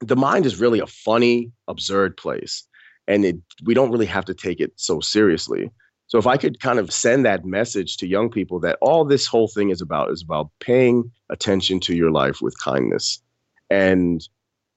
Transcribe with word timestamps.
the 0.00 0.16
mind 0.16 0.46
is 0.46 0.60
really 0.60 0.80
a 0.80 0.86
funny, 0.86 1.50
absurd 1.66 2.16
place. 2.16 2.64
And 3.06 3.24
it, 3.24 3.36
we 3.64 3.74
don't 3.74 3.90
really 3.90 4.06
have 4.06 4.24
to 4.26 4.34
take 4.34 4.60
it 4.60 4.72
so 4.76 5.00
seriously. 5.00 5.70
So 6.08 6.18
if 6.18 6.26
I 6.26 6.36
could 6.36 6.60
kind 6.60 6.78
of 6.78 6.92
send 6.92 7.24
that 7.24 7.44
message 7.44 7.96
to 7.98 8.06
young 8.06 8.30
people 8.30 8.60
that 8.60 8.78
all 8.80 9.04
this 9.04 9.26
whole 9.26 9.48
thing 9.48 9.70
is 9.70 9.80
about 9.80 10.10
is 10.10 10.22
about 10.22 10.50
paying 10.60 11.10
attention 11.30 11.80
to 11.80 11.94
your 11.94 12.10
life 12.10 12.40
with 12.40 12.58
kindness 12.58 13.22
and 13.70 14.26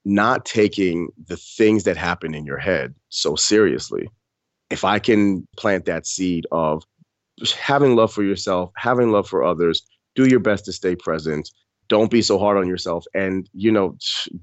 not 0.04 0.44
taking 0.44 1.08
the 1.26 1.36
things 1.36 1.84
that 1.84 1.96
happen 1.96 2.34
in 2.34 2.44
your 2.44 2.58
head 2.58 2.94
so 3.08 3.34
seriously. 3.36 4.08
If 4.70 4.84
I 4.84 4.98
can 4.98 5.46
plant 5.56 5.84
that 5.86 6.06
seed 6.06 6.46
of 6.52 6.82
having 7.58 7.96
love 7.96 8.12
for 8.12 8.22
yourself, 8.22 8.70
having 8.76 9.10
love 9.10 9.28
for 9.28 9.42
others, 9.42 9.82
do 10.14 10.26
your 10.26 10.40
best 10.40 10.64
to 10.66 10.72
stay 10.72 10.96
present. 10.96 11.50
Don't 11.92 12.10
be 12.10 12.22
so 12.22 12.38
hard 12.38 12.56
on 12.56 12.66
yourself. 12.66 13.04
And 13.12 13.46
you 13.52 13.70
know, 13.70 13.98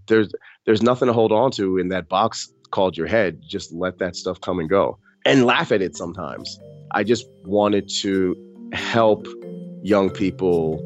there's 0.05 0.31
there's 0.67 0.83
nothing 0.83 1.07
to 1.07 1.13
hold 1.13 1.31
on 1.31 1.49
to 1.53 1.79
in 1.79 1.89
that 1.89 2.07
box 2.07 2.47
called 2.69 2.95
your 2.95 3.07
head. 3.07 3.41
Just 3.49 3.73
let 3.73 3.97
that 3.97 4.15
stuff 4.15 4.39
come 4.39 4.59
and 4.59 4.69
go. 4.69 4.99
And 5.25 5.47
laugh 5.47 5.71
at 5.71 5.81
it 5.81 5.97
sometimes. 5.97 6.59
I 6.91 7.03
just 7.03 7.25
wanted 7.45 7.89
to 8.01 8.35
help 8.71 9.25
young 9.81 10.11
people 10.11 10.77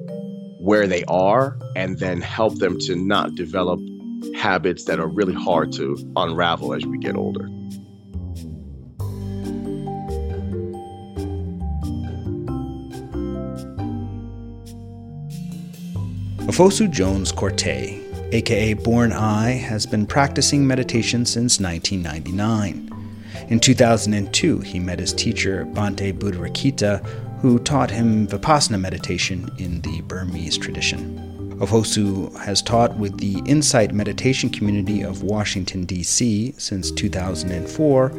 where 0.62 0.88
they 0.88 1.04
are 1.10 1.60
and 1.76 2.00
then 2.00 2.22
help 2.22 2.58
them 2.60 2.80
to 2.80 2.96
not 2.96 3.36
develop 3.36 3.82
habits 4.34 4.86
that 4.86 5.02
are 5.02 5.10
really 5.10 5.34
hard 5.34 5.74
to 5.74 5.98
unravel 6.16 6.74
as 6.74 6.86
we 6.86 6.98
get 6.98 7.18
older. 7.18 7.50
Ofosu 16.54 16.88
Jones 16.88 17.32
Quartey, 17.32 18.00
aka 18.32 18.76
Born 18.76 19.12
I, 19.12 19.54
has 19.54 19.88
been 19.88 20.06
practicing 20.06 20.68
meditation 20.68 21.26
since 21.26 21.60
1999. 21.60 22.92
In 23.50 23.60
2002, 23.60 24.60
he 24.60 24.80
met 24.80 25.00
his 25.00 25.14
teacher, 25.14 25.66
Bhante 25.74 26.14
Buddharakkhita, 26.14 27.04
who 27.40 27.58
taught 27.58 27.90
him 27.90 28.28
Vipassana 28.28 28.80
meditation 28.80 29.50
in 29.58 29.82
the 29.82 30.02
Burmese 30.02 30.56
tradition. 30.56 31.58
Ofosu 31.58 32.32
has 32.38 32.62
taught 32.62 32.96
with 32.98 33.18
the 33.18 33.42
Insight 33.48 33.92
Meditation 33.92 34.52
Community 34.52 35.02
of 35.02 35.24
Washington, 35.24 35.86
D.C. 35.86 36.54
since 36.60 36.92
2004 36.92 38.12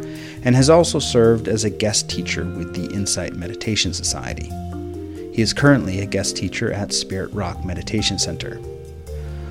and 0.43 0.57
has 0.57 0.69
also 0.69 0.99
served 0.99 1.47
as 1.47 1.63
a 1.63 1.71
guest 1.71 2.11
teacher 2.11 2.45
with 2.45 2.75
the 2.75 2.93
Insight 2.97 3.35
Meditation 3.35 3.95
Society. 3.95 4.51
He 5.35 5.43
is 5.43 5.53
currently 5.53 5.99
a 5.99 6.07
guest 6.07 6.37
teacher 6.37 6.73
at 6.73 6.93
Spirit 6.93 7.33
Rock 7.33 7.65
Meditation 7.65 8.21
Center. 8.21 8.61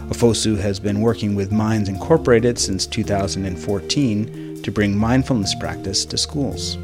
Ofosu 0.08 0.58
has 0.58 0.80
been 0.80 1.02
working 1.02 1.36
with 1.36 1.52
Minds 1.52 1.90
Incorporated 1.90 2.58
since 2.58 2.88
2014 2.88 4.62
to 4.64 4.72
bring 4.72 4.98
mindfulness 4.98 5.54
practice 5.56 6.06
to 6.06 6.18
schools. 6.18 6.78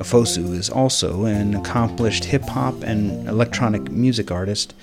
Ofosu 0.00 0.52
is 0.54 0.68
also 0.68 1.26
an 1.26 1.54
accomplished 1.54 2.24
hip 2.24 2.42
hop 2.42 2.74
and 2.82 3.28
electronic 3.28 3.92
music 3.92 4.32
artist, 4.32 4.74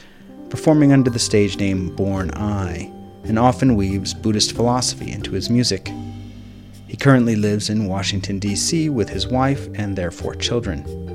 performing 0.49 0.93
under 0.93 1.09
the 1.09 1.19
stage 1.19 1.57
name 1.57 1.93
Born 1.97 2.31
I, 2.35 2.89
and 3.25 3.37
often 3.37 3.75
weaves 3.75 4.13
Buddhist 4.13 4.55
philosophy 4.55 5.11
into 5.11 5.33
his 5.33 5.49
music. 5.49 5.91
He 6.87 6.95
currently 6.95 7.35
lives 7.35 7.69
in 7.69 7.87
Washington, 7.87 8.39
D.C. 8.39 8.87
with 8.87 9.09
his 9.09 9.27
wife 9.27 9.67
and 9.75 9.97
their 9.97 10.11
four 10.11 10.33
children. 10.33 11.12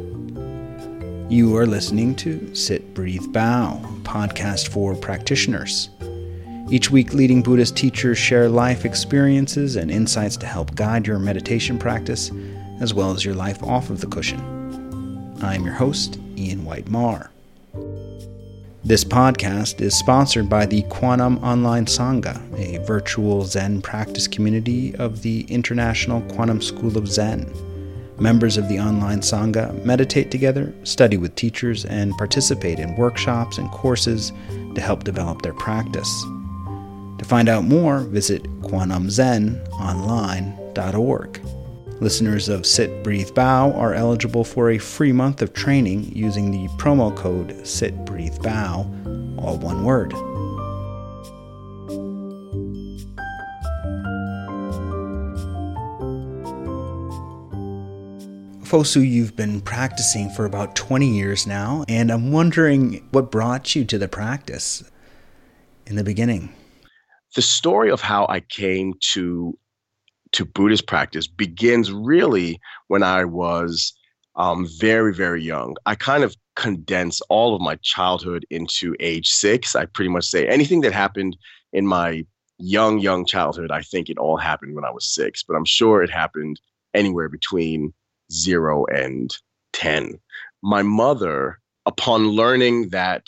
You 1.30 1.58
are 1.58 1.66
listening 1.66 2.14
to 2.16 2.54
Sit, 2.54 2.94
Breathe, 2.94 3.34
Bow, 3.34 3.82
podcast 4.02 4.68
for 4.68 4.94
practitioners. 4.94 5.90
Each 6.70 6.90
week, 6.90 7.12
leading 7.12 7.42
Buddhist 7.42 7.76
teachers 7.76 8.16
share 8.16 8.48
life 8.48 8.86
experiences 8.86 9.76
and 9.76 9.90
insights 9.90 10.38
to 10.38 10.46
help 10.46 10.74
guide 10.74 11.06
your 11.06 11.18
meditation 11.18 11.78
practice, 11.78 12.30
as 12.80 12.94
well 12.94 13.10
as 13.10 13.26
your 13.26 13.34
life 13.34 13.62
off 13.62 13.90
of 13.90 14.00
the 14.00 14.06
cushion. 14.06 14.40
I'm 15.42 15.66
your 15.66 15.74
host, 15.74 16.18
Ian 16.38 16.64
White 16.64 16.88
Marr. 16.88 17.30
This 18.82 19.04
podcast 19.04 19.82
is 19.82 19.94
sponsored 19.94 20.48
by 20.48 20.64
the 20.64 20.80
Quantum 20.84 21.44
Online 21.44 21.84
Sangha, 21.84 22.40
a 22.58 22.82
virtual 22.86 23.44
Zen 23.44 23.82
practice 23.82 24.26
community 24.26 24.96
of 24.96 25.20
the 25.20 25.42
International 25.42 26.22
Quantum 26.22 26.62
School 26.62 26.96
of 26.96 27.06
Zen. 27.06 27.52
Members 28.20 28.56
of 28.56 28.68
the 28.68 28.80
online 28.80 29.20
Sangha 29.20 29.84
meditate 29.84 30.30
together, 30.30 30.74
study 30.82 31.16
with 31.16 31.36
teachers, 31.36 31.84
and 31.84 32.16
participate 32.18 32.80
in 32.80 32.96
workshops 32.96 33.58
and 33.58 33.70
courses 33.70 34.32
to 34.74 34.80
help 34.80 35.04
develop 35.04 35.42
their 35.42 35.54
practice. 35.54 36.24
To 37.18 37.24
find 37.24 37.48
out 37.48 37.62
more, 37.64 38.00
visit 38.00 38.42
kwanumzenonline.org. 38.62 41.40
Listeners 42.00 42.48
of 42.48 42.64
Sit, 42.64 43.02
Breathe, 43.02 43.34
Bow 43.34 43.72
are 43.72 43.94
eligible 43.94 44.44
for 44.44 44.70
a 44.70 44.78
free 44.78 45.12
month 45.12 45.42
of 45.42 45.52
training 45.52 46.12
using 46.14 46.50
the 46.50 46.68
promo 46.76 47.14
code 47.16 47.66
Sit, 47.66 48.04
Breathe, 48.04 48.40
Bow, 48.42 48.88
all 49.36 49.58
one 49.58 49.84
word. 49.84 50.14
Fosu, 58.68 59.00
you've 59.08 59.34
been 59.34 59.62
practicing 59.62 60.28
for 60.28 60.44
about 60.44 60.76
20 60.76 61.08
years 61.08 61.46
now, 61.46 61.86
and 61.88 62.10
I'm 62.10 62.32
wondering 62.32 63.02
what 63.12 63.30
brought 63.30 63.74
you 63.74 63.86
to 63.86 63.96
the 63.96 64.08
practice 64.08 64.84
in 65.86 65.96
the 65.96 66.04
beginning. 66.04 66.52
The 67.34 67.40
story 67.40 67.90
of 67.90 68.02
how 68.02 68.26
I 68.28 68.40
came 68.40 68.92
to 69.12 69.58
to 70.32 70.44
Buddhist 70.44 70.86
practice 70.86 71.26
begins 71.26 71.90
really 71.90 72.60
when 72.88 73.02
I 73.02 73.24
was 73.24 73.94
um, 74.36 74.68
very, 74.78 75.14
very 75.14 75.42
young. 75.42 75.74
I 75.86 75.94
kind 75.94 76.22
of 76.22 76.36
condense 76.54 77.22
all 77.30 77.54
of 77.54 77.62
my 77.62 77.76
childhood 77.82 78.44
into 78.50 78.94
age 79.00 79.28
six. 79.28 79.74
I 79.76 79.86
pretty 79.86 80.10
much 80.10 80.26
say 80.26 80.46
anything 80.46 80.82
that 80.82 80.92
happened 80.92 81.38
in 81.72 81.86
my 81.86 82.26
young, 82.58 82.98
young 82.98 83.24
childhood, 83.24 83.70
I 83.70 83.80
think 83.80 84.10
it 84.10 84.18
all 84.18 84.36
happened 84.36 84.74
when 84.74 84.84
I 84.84 84.90
was 84.90 85.06
six, 85.06 85.42
but 85.42 85.56
I'm 85.56 85.64
sure 85.64 86.02
it 86.02 86.10
happened 86.10 86.60
anywhere 86.92 87.30
between 87.30 87.94
zero 88.32 88.84
and 88.86 89.36
10. 89.72 90.18
My 90.62 90.82
mother, 90.82 91.60
upon 91.86 92.28
learning 92.28 92.90
that 92.90 93.26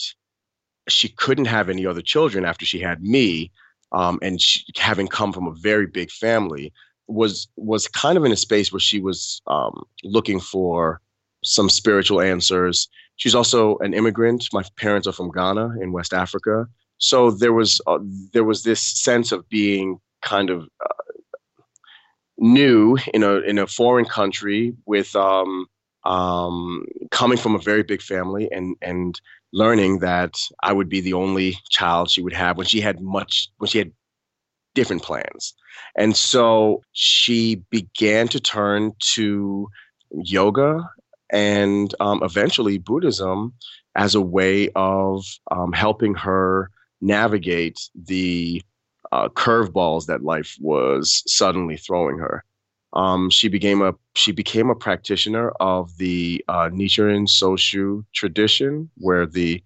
she 0.88 1.08
couldn't 1.08 1.46
have 1.46 1.68
any 1.68 1.86
other 1.86 2.02
children 2.02 2.44
after 2.44 2.66
she 2.66 2.80
had 2.80 3.02
me, 3.02 3.50
um, 3.92 4.18
and 4.22 4.40
she, 4.40 4.64
having 4.76 5.08
come 5.08 5.32
from 5.32 5.46
a 5.46 5.54
very 5.54 5.86
big 5.86 6.10
family, 6.10 6.72
was 7.06 7.48
was 7.56 7.88
kind 7.88 8.16
of 8.16 8.24
in 8.24 8.32
a 8.32 8.36
space 8.36 8.72
where 8.72 8.80
she 8.80 9.00
was 9.00 9.42
um, 9.46 9.82
looking 10.04 10.40
for 10.40 11.00
some 11.44 11.68
spiritual 11.68 12.20
answers. 12.20 12.88
She's 13.16 13.34
also 13.34 13.78
an 13.78 13.94
immigrant. 13.94 14.48
My 14.52 14.62
parents 14.76 15.06
are 15.06 15.12
from 15.12 15.30
Ghana 15.30 15.80
in 15.80 15.92
West 15.92 16.14
Africa, 16.14 16.66
so 16.98 17.30
there 17.30 17.52
was 17.52 17.80
uh, 17.86 17.98
there 18.32 18.44
was 18.44 18.62
this 18.62 18.80
sense 18.80 19.32
of 19.32 19.48
being 19.48 20.00
kind 20.22 20.50
of 20.50 20.68
uh, 20.84 20.99
new 22.40 22.96
in 23.14 23.22
a 23.22 23.34
in 23.40 23.58
a 23.58 23.66
foreign 23.66 24.06
country 24.06 24.74
with 24.86 25.14
um, 25.14 25.66
um, 26.04 26.86
coming 27.10 27.38
from 27.38 27.54
a 27.54 27.60
very 27.60 27.82
big 27.82 28.02
family 28.02 28.48
and 28.50 28.76
and 28.82 29.20
learning 29.52 29.98
that 29.98 30.34
I 30.62 30.72
would 30.72 30.88
be 30.88 31.00
the 31.00 31.12
only 31.12 31.58
child 31.68 32.10
she 32.10 32.22
would 32.22 32.32
have 32.32 32.56
when 32.56 32.66
she 32.66 32.80
had 32.80 33.00
much 33.00 33.48
when 33.58 33.68
she 33.68 33.78
had 33.78 33.92
different 34.74 35.02
plans. 35.02 35.54
And 35.96 36.16
so 36.16 36.82
she 36.92 37.56
began 37.70 38.28
to 38.28 38.40
turn 38.40 38.92
to 39.14 39.68
yoga 40.12 40.88
and 41.32 41.94
um, 42.00 42.20
eventually 42.22 42.78
Buddhism 42.78 43.52
as 43.96 44.14
a 44.14 44.20
way 44.20 44.68
of 44.76 45.24
um, 45.50 45.72
helping 45.72 46.14
her 46.14 46.70
navigate 47.00 47.78
the 47.94 48.62
uh, 49.12 49.28
curveballs 49.28 50.06
that 50.06 50.22
life 50.22 50.56
was 50.60 51.22
suddenly 51.26 51.76
throwing 51.76 52.18
her. 52.18 52.44
Um, 52.92 53.30
she 53.30 53.48
became 53.48 53.82
a 53.82 53.94
she 54.14 54.32
became 54.32 54.68
a 54.68 54.74
practitioner 54.74 55.50
of 55.60 55.96
the 55.98 56.44
uh, 56.48 56.70
Nichiren 56.72 57.28
Soshu 57.28 58.04
tradition, 58.12 58.90
where 58.96 59.26
the 59.26 59.62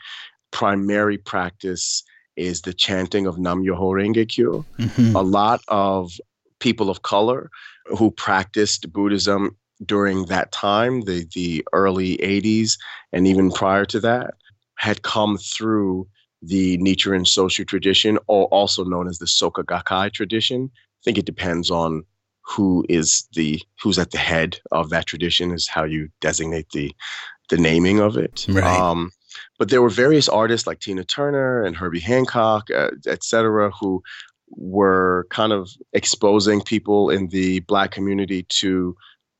primary 0.50 1.16
practice 1.18 2.02
is 2.36 2.62
the 2.62 2.74
chanting 2.74 3.26
of 3.26 3.38
Nam 3.38 3.64
Myoho 3.64 3.92
Renge 3.92 4.28
Kyo. 4.28 4.64
Mm-hmm. 4.78 5.16
A 5.16 5.22
lot 5.22 5.62
of 5.68 6.12
people 6.58 6.90
of 6.90 7.02
color 7.02 7.50
who 7.86 8.10
practiced 8.10 8.92
Buddhism 8.92 9.56
during 9.84 10.26
that 10.26 10.52
time, 10.52 11.02
the 11.02 11.26
the 11.34 11.66
early 11.72 12.18
80s, 12.18 12.78
and 13.12 13.26
even 13.26 13.50
prior 13.50 13.84
to 13.86 14.00
that, 14.00 14.34
had 14.76 15.02
come 15.02 15.38
through 15.38 16.06
the 16.46 16.78
Nichiren 16.78 17.24
Soshu 17.24 17.66
tradition, 17.66 18.18
or 18.26 18.46
also 18.46 18.84
known 18.84 19.08
as 19.08 19.18
the 19.18 19.26
Soka 19.26 19.64
Gakkai 19.64 20.12
tradition. 20.12 20.70
I 20.74 21.00
think 21.04 21.18
it 21.18 21.26
depends 21.26 21.70
on 21.70 22.04
who 22.42 22.84
is 22.88 23.26
the 23.34 23.60
who's 23.80 23.98
at 23.98 24.10
the 24.10 24.18
head 24.18 24.58
of 24.70 24.90
that 24.90 25.06
tradition 25.06 25.50
is 25.50 25.66
how 25.66 25.84
you 25.84 26.08
designate 26.20 26.70
the 26.70 26.94
the 27.50 27.56
naming 27.56 28.00
of 28.00 28.16
it. 28.16 28.46
Right. 28.48 28.64
Um, 28.64 29.10
but 29.58 29.70
there 29.70 29.82
were 29.82 29.90
various 29.90 30.28
artists 30.28 30.66
like 30.66 30.80
Tina 30.80 31.04
Turner 31.04 31.62
and 31.64 31.76
Herbie 31.76 32.00
Hancock, 32.00 32.70
uh, 32.70 32.90
etc., 33.06 33.70
who 33.70 34.02
were 34.50 35.26
kind 35.30 35.52
of 35.52 35.70
exposing 35.92 36.60
people 36.60 37.10
in 37.10 37.28
the 37.28 37.60
black 37.60 37.90
community 37.90 38.46
to 38.48 38.96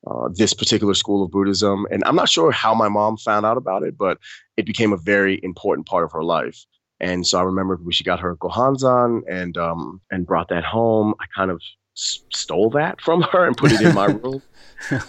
uh, 0.07 0.29
this 0.35 0.53
particular 0.53 0.95
school 0.95 1.23
of 1.23 1.31
Buddhism. 1.31 1.87
And 1.91 2.03
I'm 2.05 2.17
not 2.17 2.29
sure 2.29 2.51
how 2.51 2.75
my 2.75 2.89
mom 2.89 3.17
found 3.17 3.47
out 3.47 3.57
about 3.57 3.83
it, 3.83 3.97
but 3.97 4.19
it 4.57 4.67
became 4.67 4.93
a 4.93 4.99
very 4.99 5.41
important 5.43 5.87
part 5.87 6.05
of 6.05 6.13
her 6.13 6.25
life. 6.25 6.65
And 7.01 7.27
so 7.27 7.39
I 7.39 7.43
remember 7.43 7.77
when 7.77 7.93
she 7.93 8.05
got 8.05 8.21
her 8.21 8.37
gohonzon 8.37 9.23
and 9.29 9.57
um, 9.59 10.01
and 10.11 10.27
brought 10.27 10.49
that 10.49 10.65
home. 10.65 11.15
I 11.21 11.27
kind 11.37 11.51
of 11.51 11.61
s- 11.97 12.23
stole 12.33 12.71
that 12.71 13.01
from 13.01 13.23
her 13.23 13.47
and 13.47 13.57
put 13.57 13.73
it 13.73 13.81
in 13.81 13.95
my 13.95 14.07
room. 14.07 14.43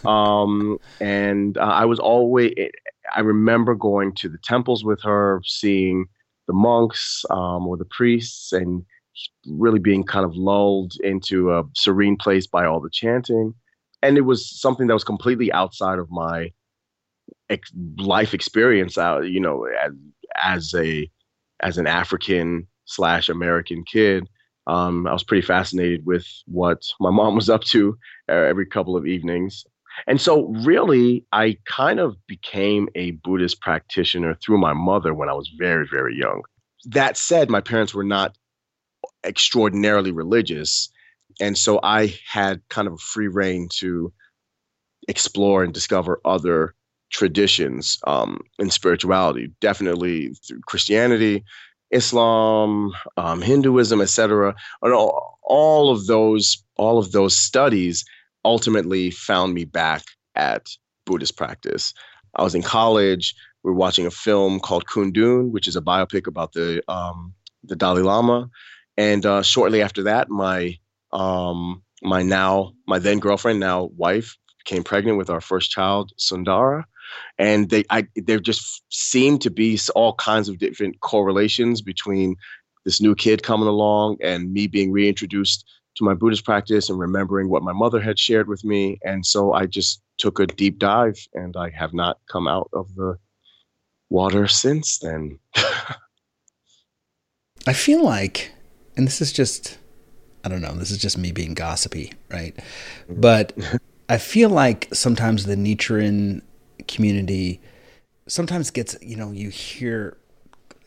Um, 0.05 0.77
and 1.01 1.57
uh, 1.57 1.61
I 1.61 1.83
was 1.83 1.99
always. 1.99 2.53
I 3.13 3.19
remember 3.19 3.75
going 3.75 4.13
to 4.15 4.29
the 4.29 4.37
temples 4.41 4.85
with 4.85 5.01
her, 5.03 5.41
seeing 5.43 6.05
the 6.47 6.53
monks 6.53 7.25
um, 7.29 7.67
or 7.67 7.75
the 7.75 7.83
priests, 7.85 8.53
and 8.53 8.83
really 9.45 9.79
being 9.79 10.05
kind 10.05 10.23
of 10.23 10.33
lulled 10.33 10.93
into 11.03 11.51
a 11.51 11.63
serene 11.75 12.15
place 12.15 12.47
by 12.47 12.65
all 12.65 12.79
the 12.79 12.89
chanting. 12.89 13.53
And 14.01 14.17
it 14.17 14.21
was 14.21 14.49
something 14.59 14.87
that 14.87 14.93
was 14.93 15.03
completely 15.03 15.51
outside 15.51 15.99
of 15.99 16.09
my 16.09 16.51
ex- 17.49 17.73
life 17.97 18.33
experience. 18.33 18.97
Out, 18.97 19.27
you 19.27 19.41
know, 19.41 19.65
as, 19.83 19.91
as 20.41 20.73
a 20.73 21.09
as 21.61 21.77
an 21.77 21.87
African 21.87 22.67
slash 22.85 23.29
American 23.29 23.83
kid, 23.83 24.27
um, 24.67 25.07
I 25.07 25.13
was 25.13 25.23
pretty 25.23 25.45
fascinated 25.45 26.05
with 26.05 26.25
what 26.45 26.81
my 26.99 27.11
mom 27.11 27.35
was 27.35 27.49
up 27.49 27.63
to 27.65 27.97
uh, 28.29 28.33
every 28.33 28.65
couple 28.65 28.95
of 28.97 29.05
evenings. 29.05 29.63
And 30.07 30.19
so, 30.19 30.47
really, 30.47 31.25
I 31.31 31.57
kind 31.65 31.99
of 31.99 32.17
became 32.27 32.89
a 32.95 33.11
Buddhist 33.11 33.61
practitioner 33.61 34.35
through 34.35 34.57
my 34.57 34.73
mother 34.73 35.13
when 35.13 35.29
I 35.29 35.33
was 35.33 35.49
very, 35.57 35.87
very 35.89 36.17
young. 36.17 36.41
That 36.85 37.15
said, 37.15 37.49
my 37.49 37.61
parents 37.61 37.93
were 37.93 38.03
not 38.03 38.35
extraordinarily 39.23 40.11
religious. 40.11 40.89
And 41.39 41.57
so 41.57 41.79
I 41.81 42.13
had 42.27 42.61
kind 42.69 42.87
of 42.87 42.93
a 42.93 42.97
free 42.97 43.27
reign 43.27 43.69
to 43.79 44.11
explore 45.07 45.63
and 45.63 45.73
discover 45.73 46.19
other 46.25 46.74
traditions 47.11 47.99
um, 48.05 48.41
in 48.59 48.69
spirituality, 48.69 49.51
definitely 49.61 50.33
through 50.47 50.59
Christianity, 50.67 51.43
Islam, 51.91 52.93
um, 53.17 53.41
Hinduism, 53.41 54.01
etc. 54.01 54.55
And 54.81 54.93
all, 54.93 55.39
all 55.43 55.91
of 55.91 56.07
those, 56.07 56.63
all 56.77 56.97
of 56.97 57.11
those 57.11 57.37
studies 57.37 58.03
ultimately 58.43 59.11
found 59.11 59.53
me 59.53 59.65
back 59.65 60.03
at 60.35 60.67
Buddhist 61.05 61.37
practice. 61.37 61.93
I 62.35 62.43
was 62.43 62.55
in 62.55 62.61
college. 62.61 63.35
We 63.63 63.71
were 63.71 63.77
watching 63.77 64.05
a 64.05 64.11
film 64.11 64.59
called 64.59 64.85
Kundun, 64.85 65.51
which 65.51 65.67
is 65.67 65.75
a 65.75 65.81
biopic 65.81 66.27
about 66.27 66.53
the 66.53 66.81
um, 66.91 67.33
the 67.63 67.75
Dalai 67.75 68.01
Lama. 68.01 68.49
And 68.97 69.25
uh, 69.25 69.41
shortly 69.41 69.81
after 69.81 70.03
that, 70.03 70.29
my 70.29 70.77
um, 71.11 71.81
my 72.03 72.21
now 72.21 72.73
my 72.87 72.99
then 72.99 73.19
girlfriend, 73.19 73.59
now 73.59 73.85
wife, 73.97 74.37
became 74.59 74.83
pregnant 74.83 75.17
with 75.17 75.29
our 75.29 75.41
first 75.41 75.71
child, 75.71 76.11
Sundara. 76.17 76.85
And 77.37 77.69
they 77.69 77.83
I 77.89 78.07
there 78.15 78.39
just 78.39 78.83
seemed 78.89 79.41
to 79.41 79.49
be 79.49 79.79
all 79.95 80.13
kinds 80.15 80.49
of 80.49 80.57
different 80.57 80.99
correlations 81.01 81.81
between 81.81 82.35
this 82.85 83.01
new 83.01 83.15
kid 83.15 83.43
coming 83.43 83.67
along 83.67 84.17
and 84.21 84.53
me 84.53 84.67
being 84.67 84.91
reintroduced 84.91 85.65
to 85.95 86.03
my 86.03 86.13
Buddhist 86.13 86.45
practice 86.45 86.89
and 86.89 86.99
remembering 86.99 87.49
what 87.49 87.63
my 87.63 87.73
mother 87.73 87.99
had 87.99 88.19
shared 88.19 88.47
with 88.47 88.63
me. 88.63 88.99
And 89.03 89.25
so 89.25 89.53
I 89.53 89.65
just 89.65 90.01
took 90.17 90.39
a 90.39 90.47
deep 90.47 90.77
dive 90.77 91.17
and 91.33 91.55
I 91.57 91.69
have 91.69 91.93
not 91.93 92.19
come 92.31 92.47
out 92.47 92.69
of 92.73 92.93
the 92.95 93.17
water 94.09 94.47
since 94.47 94.99
then. 94.99 95.39
I 97.67 97.73
feel 97.73 98.03
like, 98.03 98.51
and 98.95 99.07
this 99.07 99.21
is 99.21 99.31
just, 99.31 99.79
I 100.43 100.49
don't 100.49 100.61
know, 100.61 100.73
this 100.73 100.91
is 100.91 100.99
just 100.99 101.17
me 101.17 101.31
being 101.31 101.53
gossipy, 101.53 102.13
right? 102.29 102.55
Mm-hmm. 102.55 103.21
But 103.21 103.53
I 104.09 104.17
feel 104.17 104.49
like 104.49 104.87
sometimes 104.93 105.45
the 105.45 105.55
Nichiren 105.55 106.41
community 106.87 107.61
sometimes 108.27 108.71
gets, 108.71 108.95
you 109.01 109.15
know, 109.15 109.31
you 109.31 109.49
hear 109.49 110.17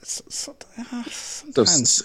sometimes 0.02 1.44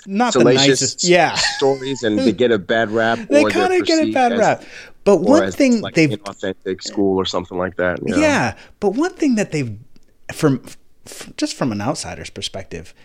not 0.07 0.33
the 0.33 0.43
nicest 0.43 1.03
yeah 1.03 1.35
stories 1.57 2.01
and 2.01 2.17
they 2.17 2.31
get 2.31 2.51
a 2.51 2.57
bad 2.57 2.89
rap 2.89 3.19
they 3.29 3.43
kind 3.45 3.71
of 3.71 3.85
get 3.85 4.07
a 4.07 4.11
bad 4.11 4.35
rap 4.37 4.63
but 5.03 5.17
one 5.17 5.51
thing 5.51 5.79
like 5.79 5.93
they've 5.93 6.19
authentic 6.23 6.81
school 6.81 7.15
or 7.17 7.23
something 7.23 7.57
like 7.57 7.75
that 7.75 7.99
you 8.03 8.15
know? 8.15 8.19
yeah 8.19 8.57
but 8.79 8.89
one 8.89 9.13
thing 9.13 9.35
that 9.35 9.51
they've 9.51 9.77
from, 10.33 10.59
from 11.05 11.33
just 11.37 11.55
from 11.55 11.71
an 11.71 11.81
outsider's 11.81 12.31
perspective 12.31 12.95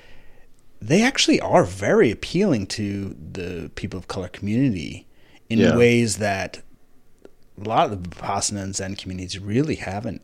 they 0.80 1.02
actually 1.02 1.40
are 1.40 1.64
very 1.64 2.10
appealing 2.10 2.66
to 2.66 3.14
the 3.32 3.70
people 3.74 3.98
of 3.98 4.08
color 4.08 4.28
community 4.28 5.06
in 5.48 5.58
yeah. 5.58 5.76
ways 5.76 6.18
that 6.18 6.62
a 7.60 7.68
lot 7.68 7.90
of 7.90 8.02
the 8.02 8.08
Vipassana 8.08 8.62
and 8.62 8.76
Zen 8.76 8.96
communities 8.96 9.38
really 9.38 9.76
haven't 9.76 10.22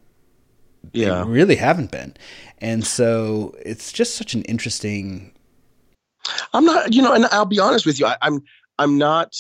yeah. 0.93 1.25
really 1.27 1.57
haven't 1.57 1.91
been. 1.91 2.15
And 2.59 2.85
so 2.85 3.55
it's 3.65 3.93
just 3.93 4.15
such 4.15 4.35
an 4.35 4.43
interesting. 4.43 5.33
I'm 6.53 6.65
not, 6.65 6.93
you 6.93 7.03
know, 7.03 7.13
and 7.13 7.27
I'll 7.27 7.45
be 7.45 7.61
honest 7.61 7.85
with 7.85 8.01
you, 8.01 8.07
I, 8.07 8.17
I'm, 8.23 8.43
I'm 8.79 8.99
not 8.99 9.35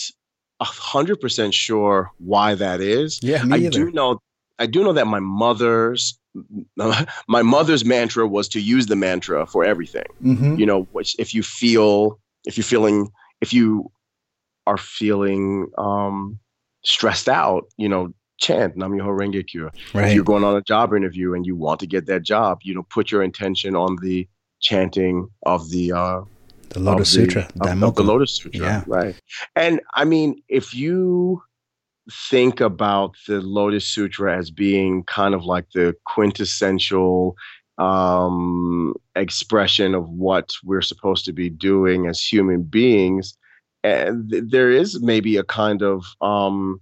a 0.60 0.64
hundred 0.64 1.20
percent 1.20 1.54
sure 1.54 2.10
why 2.18 2.54
that 2.54 2.80
is. 2.80 3.18
Yeah, 3.22 3.44
I 3.50 3.56
either. 3.56 3.70
do 3.70 3.90
know, 3.90 4.20
I 4.58 4.66
do 4.66 4.84
know 4.84 4.92
that 4.92 5.06
my 5.06 5.20
mother's, 5.20 6.18
my 6.76 7.42
mother's 7.42 7.84
mantra 7.84 8.26
was 8.26 8.48
to 8.48 8.60
use 8.60 8.86
the 8.86 8.96
mantra 8.96 9.46
for 9.46 9.64
everything. 9.64 10.06
Mm-hmm. 10.22 10.56
You 10.56 10.66
know, 10.66 10.82
which 10.92 11.16
if 11.18 11.34
you 11.34 11.42
feel, 11.42 12.18
if 12.44 12.56
you're 12.56 12.64
feeling, 12.64 13.10
if 13.40 13.52
you 13.52 13.90
are 14.66 14.76
feeling 14.76 15.68
um, 15.78 16.38
stressed 16.84 17.28
out, 17.28 17.64
you 17.76 17.88
know, 17.88 18.12
chant 18.38 18.76
Nam 18.76 18.92
Myoho 18.92 19.16
Renge 19.18 19.46
Kyo. 19.46 19.70
Right. 19.92 20.08
If 20.08 20.14
you're 20.14 20.24
going 20.24 20.44
on 20.44 20.56
a 20.56 20.62
job 20.62 20.94
interview 20.94 21.34
and 21.34 21.46
you 21.46 21.56
want 21.56 21.80
to 21.80 21.86
get 21.86 22.06
that 22.06 22.22
job, 22.22 22.60
you 22.62 22.74
know, 22.74 22.84
put 22.90 23.10
your 23.10 23.22
intention 23.22 23.76
on 23.76 23.96
the 24.02 24.28
chanting 24.60 25.28
of 25.44 25.70
the 25.70 25.92
uh, 25.92 26.20
the 26.70 26.80
Lotus 26.80 27.12
the, 27.12 27.20
Sutra, 27.20 27.48
of, 27.60 27.82
of 27.82 27.94
the 27.94 28.02
Lotus 28.02 28.36
Sutra, 28.36 28.60
yeah. 28.60 28.84
right? 28.86 29.14
And 29.54 29.80
I 29.94 30.04
mean, 30.04 30.42
if 30.48 30.74
you 30.74 31.42
think 32.10 32.60
about 32.60 33.14
the 33.26 33.40
Lotus 33.40 33.86
Sutra 33.86 34.36
as 34.36 34.50
being 34.50 35.04
kind 35.04 35.34
of 35.34 35.44
like 35.44 35.66
the 35.74 35.94
quintessential 36.04 37.36
um, 37.78 38.94
expression 39.16 39.94
of 39.94 40.08
what 40.08 40.50
we're 40.64 40.82
supposed 40.82 41.24
to 41.26 41.32
be 41.32 41.48
doing 41.48 42.06
as 42.06 42.20
human 42.20 42.62
beings, 42.62 43.36
and 43.82 44.30
there 44.30 44.70
is 44.70 45.00
maybe 45.02 45.36
a 45.36 45.44
kind 45.44 45.82
of 45.82 46.04
um, 46.20 46.80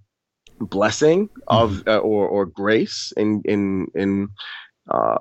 blessing 0.66 1.28
of 1.48 1.72
mm-hmm. 1.72 1.88
uh, 1.88 1.98
or 1.98 2.26
or 2.28 2.46
grace 2.46 3.12
in 3.16 3.42
in 3.44 3.86
in 3.94 4.28
uh, 4.90 5.16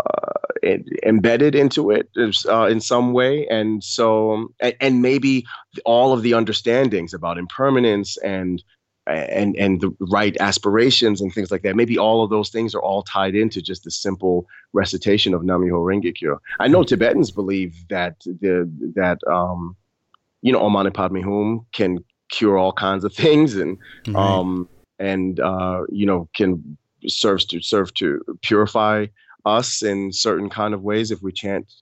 embedded 1.03 1.55
into 1.55 1.91
it 1.91 2.09
uh, 2.47 2.65
in 2.65 2.81
some 2.81 3.13
way, 3.13 3.47
and 3.47 3.83
so 3.83 4.49
and, 4.59 4.75
and, 4.79 5.01
maybe 5.01 5.45
all 5.85 6.13
of 6.13 6.23
the 6.23 6.33
understandings 6.33 7.13
about 7.13 7.37
impermanence 7.37 8.17
and 8.17 8.63
and 9.07 9.55
and 9.55 9.81
the 9.81 9.95
right 9.99 10.35
aspirations 10.39 11.21
and 11.21 11.33
things 11.33 11.51
like 11.51 11.61
that. 11.63 11.75
Maybe 11.75 11.97
all 11.97 12.23
of 12.23 12.29
those 12.29 12.49
things 12.49 12.75
are 12.75 12.81
all 12.81 13.03
tied 13.03 13.35
into 13.35 13.61
just 13.61 13.83
the 13.83 13.91
simple 13.91 14.47
recitation 14.73 15.33
of 15.33 15.43
Nam 15.43 15.61
Myoho 15.61 15.85
Renge 15.85 16.15
Kyo. 16.15 16.39
I 16.59 16.67
know 16.67 16.79
mm-hmm. 16.79 16.87
Tibetans 16.87 17.31
believe 17.31 17.75
that 17.89 18.19
the 18.19 18.69
that 18.95 19.19
um, 19.31 19.75
you 20.41 20.51
know 20.51 20.61
Om 20.61 20.73
Mani 20.73 20.91
Padme 20.91 21.21
Hum 21.21 21.65
can 21.71 22.03
cure 22.29 22.57
all 22.57 22.73
kinds 22.73 23.03
of 23.03 23.13
things 23.13 23.55
and 23.55 23.77
right. 24.07 24.15
um 24.15 24.67
and 25.01 25.39
uh, 25.39 25.83
you 25.89 26.05
know 26.05 26.29
can 26.35 26.77
serves 27.07 27.45
to 27.45 27.61
serve 27.61 27.93
to 27.95 28.21
purify 28.41 29.07
us 29.45 29.81
in 29.81 30.13
certain 30.13 30.49
kind 30.49 30.73
of 30.73 30.83
ways 30.83 31.09
if 31.09 31.21
we 31.21 31.31
chant 31.31 31.73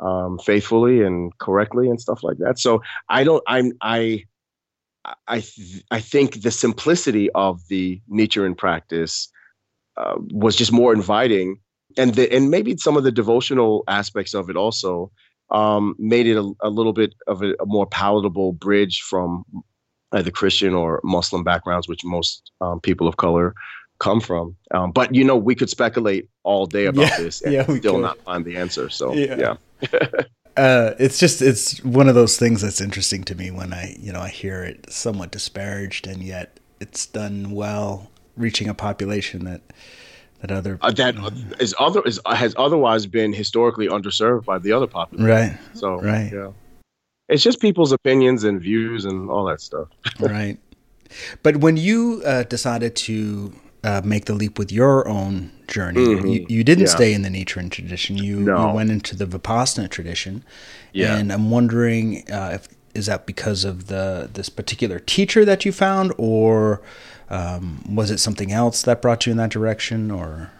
um, 0.00 0.38
faithfully 0.38 1.02
and 1.02 1.36
correctly 1.38 1.90
and 1.90 2.00
stuff 2.00 2.22
like 2.22 2.38
that. 2.38 2.58
So 2.58 2.80
I 3.08 3.24
don't. 3.24 3.42
I'm 3.46 3.72
I. 3.82 4.24
I 5.26 5.40
th- 5.40 5.82
I 5.90 6.00
think 6.00 6.42
the 6.42 6.50
simplicity 6.50 7.30
of 7.30 7.66
the 7.68 8.00
Nichiren 8.10 8.56
practice 8.56 9.28
uh, 9.96 10.16
was 10.32 10.54
just 10.54 10.70
more 10.70 10.92
inviting, 10.92 11.58
and 11.96 12.14
the 12.14 12.30
and 12.34 12.50
maybe 12.50 12.76
some 12.76 12.96
of 12.96 13.04
the 13.04 13.12
devotional 13.12 13.84
aspects 13.88 14.34
of 14.34 14.50
it 14.50 14.56
also 14.56 15.10
um, 15.50 15.94
made 15.98 16.26
it 16.26 16.36
a, 16.36 16.52
a, 16.62 16.68
little 16.68 16.92
bit 16.92 17.14
of 17.26 17.42
a, 17.42 17.54
a, 17.58 17.64
more 17.64 17.86
palatable 17.86 18.52
bridge 18.52 19.00
from 19.00 19.44
either 20.12 20.30
Christian 20.30 20.74
or 20.74 21.00
Muslim 21.04 21.44
backgrounds, 21.44 21.88
which 21.88 22.04
most 22.04 22.50
um, 22.60 22.80
people 22.80 23.06
of 23.06 23.16
color 23.16 23.54
come 23.98 24.20
from. 24.20 24.56
Um, 24.72 24.92
but 24.92 25.14
you 25.14 25.24
know, 25.24 25.36
we 25.36 25.54
could 25.54 25.70
speculate 25.70 26.28
all 26.44 26.66
day 26.66 26.86
about 26.86 27.02
yeah, 27.02 27.16
this 27.18 27.40
and 27.42 27.52
yeah, 27.52 27.62
still 27.64 27.94
could. 27.94 28.02
not 28.02 28.18
find 28.18 28.44
the 28.44 28.56
answer. 28.56 28.88
So 28.88 29.12
yeah. 29.12 29.56
yeah. 29.82 29.98
uh, 30.56 30.94
it's 30.98 31.18
just 31.18 31.42
it's 31.42 31.82
one 31.84 32.08
of 32.08 32.14
those 32.14 32.38
things 32.38 32.62
that's 32.62 32.80
interesting 32.80 33.24
to 33.24 33.34
me 33.34 33.50
when 33.50 33.72
I 33.72 33.96
you 33.98 34.12
know 34.12 34.20
I 34.20 34.28
hear 34.28 34.62
it 34.62 34.90
somewhat 34.92 35.30
disparaged 35.30 36.06
and 36.06 36.22
yet 36.22 36.58
it's 36.80 37.06
done 37.06 37.50
well, 37.50 38.10
reaching 38.36 38.68
a 38.68 38.74
population 38.74 39.44
that 39.44 39.62
that 40.40 40.52
other 40.52 40.78
uh, 40.80 40.92
that 40.92 41.16
is 41.58 41.74
other 41.78 42.02
is 42.06 42.20
has 42.26 42.54
otherwise 42.56 43.06
been 43.06 43.32
historically 43.32 43.88
underserved 43.88 44.44
by 44.44 44.58
the 44.58 44.72
other 44.72 44.86
population. 44.86 45.26
Right. 45.26 45.58
So 45.74 46.00
right. 46.00 46.32
Yeah. 46.32 46.50
It's 47.28 47.42
just 47.42 47.60
people's 47.60 47.92
opinions 47.92 48.44
and 48.44 48.60
views 48.60 49.04
and 49.04 49.30
all 49.30 49.44
that 49.44 49.60
stuff. 49.60 49.88
right. 50.20 50.58
But 51.42 51.58
when 51.58 51.76
you 51.76 52.22
uh, 52.24 52.44
decided 52.44 52.96
to 52.96 53.52
uh, 53.84 54.02
make 54.04 54.26
the 54.26 54.34
leap 54.34 54.58
with 54.58 54.72
your 54.72 55.08
own 55.08 55.50
journey, 55.68 56.00
mm-hmm. 56.00 56.26
you, 56.26 56.46
you, 56.48 56.64
didn't 56.64 56.86
yeah. 56.86 56.94
stay 56.94 57.14
in 57.14 57.22
the 57.22 57.28
Nichiren 57.28 57.70
tradition. 57.70 58.16
You, 58.16 58.40
no. 58.40 58.68
you, 58.68 58.74
went 58.74 58.90
into 58.90 59.16
the 59.16 59.26
Vipassana 59.26 59.88
tradition. 59.88 60.44
Yeah. 60.92 61.16
And 61.16 61.32
I'm 61.32 61.50
wondering 61.50 62.30
uh, 62.30 62.50
if 62.54 62.68
is 62.94 63.06
that 63.06 63.26
because 63.26 63.64
of 63.64 63.86
the 63.86 64.28
this 64.32 64.48
particular 64.48 64.98
teacher 64.98 65.44
that 65.44 65.64
you 65.64 65.72
found, 65.72 66.12
or 66.18 66.82
um, 67.30 67.82
was 67.88 68.10
it 68.10 68.18
something 68.18 68.50
else 68.50 68.82
that 68.82 69.00
brought 69.00 69.26
you 69.26 69.32
in 69.32 69.38
that 69.38 69.50
direction, 69.50 70.10
or? 70.10 70.50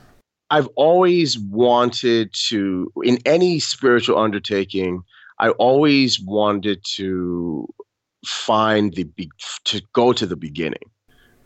I've 0.50 0.68
always 0.76 1.38
wanted 1.38 2.32
to, 2.48 2.90
in 3.04 3.18
any 3.26 3.58
spiritual 3.58 4.18
undertaking, 4.18 5.02
I 5.38 5.50
always 5.50 6.20
wanted 6.20 6.84
to 6.96 7.72
find 8.26 8.92
the 8.94 9.08
to 9.64 9.82
go 9.92 10.12
to 10.12 10.26
the 10.26 10.36
beginning, 10.36 10.90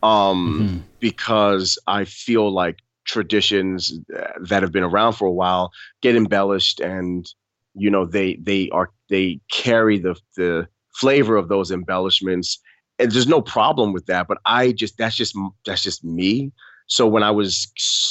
um, 0.01 0.59
mm-hmm. 0.59 0.77
because 0.99 1.77
I 1.87 2.05
feel 2.05 2.51
like 2.51 2.79
traditions 3.05 3.93
that 4.41 4.63
have 4.63 4.71
been 4.71 4.83
around 4.83 5.13
for 5.13 5.27
a 5.27 5.31
while 5.31 5.71
get 6.01 6.15
embellished, 6.15 6.79
and 6.79 7.27
you 7.75 7.89
know 7.89 8.05
they 8.05 8.35
they 8.35 8.69
are 8.71 8.89
they 9.09 9.39
carry 9.51 9.99
the 9.99 10.15
the 10.35 10.67
flavor 10.95 11.35
of 11.35 11.47
those 11.47 11.71
embellishments, 11.71 12.59
and 12.99 13.11
there's 13.11 13.27
no 13.27 13.41
problem 13.41 13.93
with 13.93 14.07
that. 14.07 14.27
But 14.27 14.39
I 14.45 14.71
just 14.71 14.97
that's 14.97 15.15
just 15.15 15.37
that's 15.65 15.83
just 15.83 16.03
me. 16.03 16.51
So 16.87 17.07
when 17.07 17.23
I 17.23 17.31
was 17.31 17.67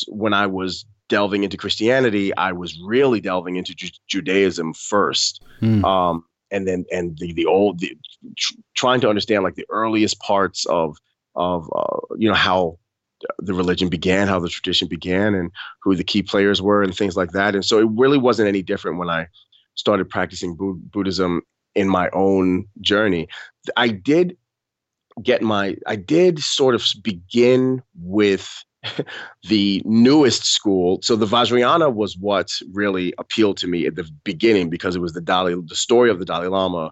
when 0.09 0.33
I 0.33 0.47
was 0.47 0.85
delving 1.13 1.45
into 1.45 1.59
Christianity, 1.59 2.35
I 2.39 2.53
was 2.53 2.81
really 2.81 3.21
delving 3.21 3.57
into 3.57 3.75
Ju- 3.75 3.99
Judaism 4.09 4.73
first, 4.73 5.45
mm. 5.61 5.85
um, 5.85 6.25
and 6.51 6.67
then 6.67 6.87
and 6.91 7.19
the 7.19 7.35
the 7.35 7.45
old 7.45 7.81
the, 7.81 7.95
tr- 8.39 8.55
trying 8.75 9.03
to 9.03 9.11
understand 9.11 9.45
like 9.45 9.57
the 9.57 9.67
earliest 9.69 10.19
parts 10.21 10.65
of 10.65 10.97
of 11.35 11.71
uh, 11.77 11.99
you 12.17 12.31
know 12.31 12.35
how 12.35 12.79
the 13.39 13.53
religion 13.53 13.91
began, 13.91 14.27
how 14.27 14.39
the 14.39 14.49
tradition 14.49 14.89
began, 14.89 15.35
and 15.35 15.51
who 15.83 15.95
the 15.95 16.03
key 16.03 16.23
players 16.23 16.63
were, 16.63 16.83
and 16.83 16.97
things 16.97 17.15
like 17.15 17.33
that. 17.33 17.55
And 17.55 17.63
so 17.63 17.79
it 17.79 17.89
really 17.93 18.19
wasn't 18.19 18.49
any 18.49 18.63
different 18.63 18.97
when 18.97 19.11
I 19.11 19.29
started 19.75 20.09
practicing 20.09 20.57
Bu- 20.57 20.81
Buddhism 20.95 21.43
in 21.75 21.89
my 21.91 22.09
own 22.15 22.67
journey. 22.81 23.29
I 23.77 23.89
did 23.89 24.39
get 25.23 25.43
my 25.43 25.77
I 25.87 25.97
did 25.97 26.39
sort 26.39 26.75
of 26.75 26.83
begin 27.03 27.83
with 28.01 28.65
the 29.49 29.83
newest 29.85 30.45
school. 30.45 31.01
So 31.03 31.17
the 31.17 31.27
Vajrayana 31.27 31.93
was 31.93 32.17
what 32.17 32.51
really 32.73 33.15
appealed 33.19 33.57
to 33.59 33.67
me 33.67 33.87
at 33.87 33.97
the 33.97 34.09
beginning 34.25 34.71
because 34.71 34.97
it 34.97 35.01
was 35.01 35.13
the 35.13 35.21
Dalai, 35.21 35.55
the 35.55 35.77
story 35.77 36.11
of 36.11 36.19
the 36.19 36.25
Dalai 36.25 36.49
Lama, 36.49 36.91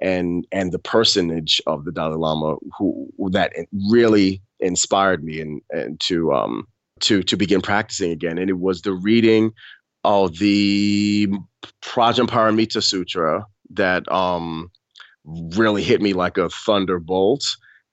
and 0.00 0.46
and 0.52 0.72
the 0.72 0.78
personage 0.78 1.60
of 1.66 1.84
the 1.84 1.92
Dalai 1.92 2.16
Lama 2.16 2.56
who 2.76 3.08
that 3.32 3.52
really 3.90 4.42
inspired 4.60 5.22
me 5.24 5.40
and 5.40 5.62
and 5.70 6.00
to 6.00 6.32
um 6.32 6.66
to 7.00 7.22
to 7.22 7.36
begin 7.36 7.60
practicing 7.60 8.10
again. 8.10 8.38
And 8.38 8.50
it 8.50 8.58
was 8.58 8.82
the 8.82 8.92
reading 8.92 9.52
of 10.04 10.38
the 10.38 11.28
Prajnaparamita 11.82 12.82
Sutra 12.82 13.46
that 13.70 14.10
um 14.10 14.70
really 15.24 15.82
hit 15.82 16.00
me 16.00 16.12
like 16.12 16.38
a 16.38 16.48
thunderbolt 16.48 17.44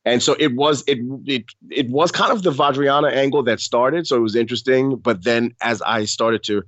and 0.07 0.23
so 0.23 0.35
it 0.39 0.55
was 0.55 0.83
it 0.87 0.99
it 1.25 1.45
it 1.69 1.89
was 1.89 2.11
kind 2.11 2.31
of 2.31 2.43
the 2.43 2.51
Vajrayana 2.51 3.11
angle 3.11 3.43
that 3.43 3.59
started, 3.59 4.07
so 4.07 4.15
it 4.15 4.21
was 4.21 4.35
interesting. 4.35 4.95
But 4.95 5.23
then 5.23 5.53
as 5.61 5.81
I 5.81 6.05
started 6.05 6.43
to, 6.43 6.63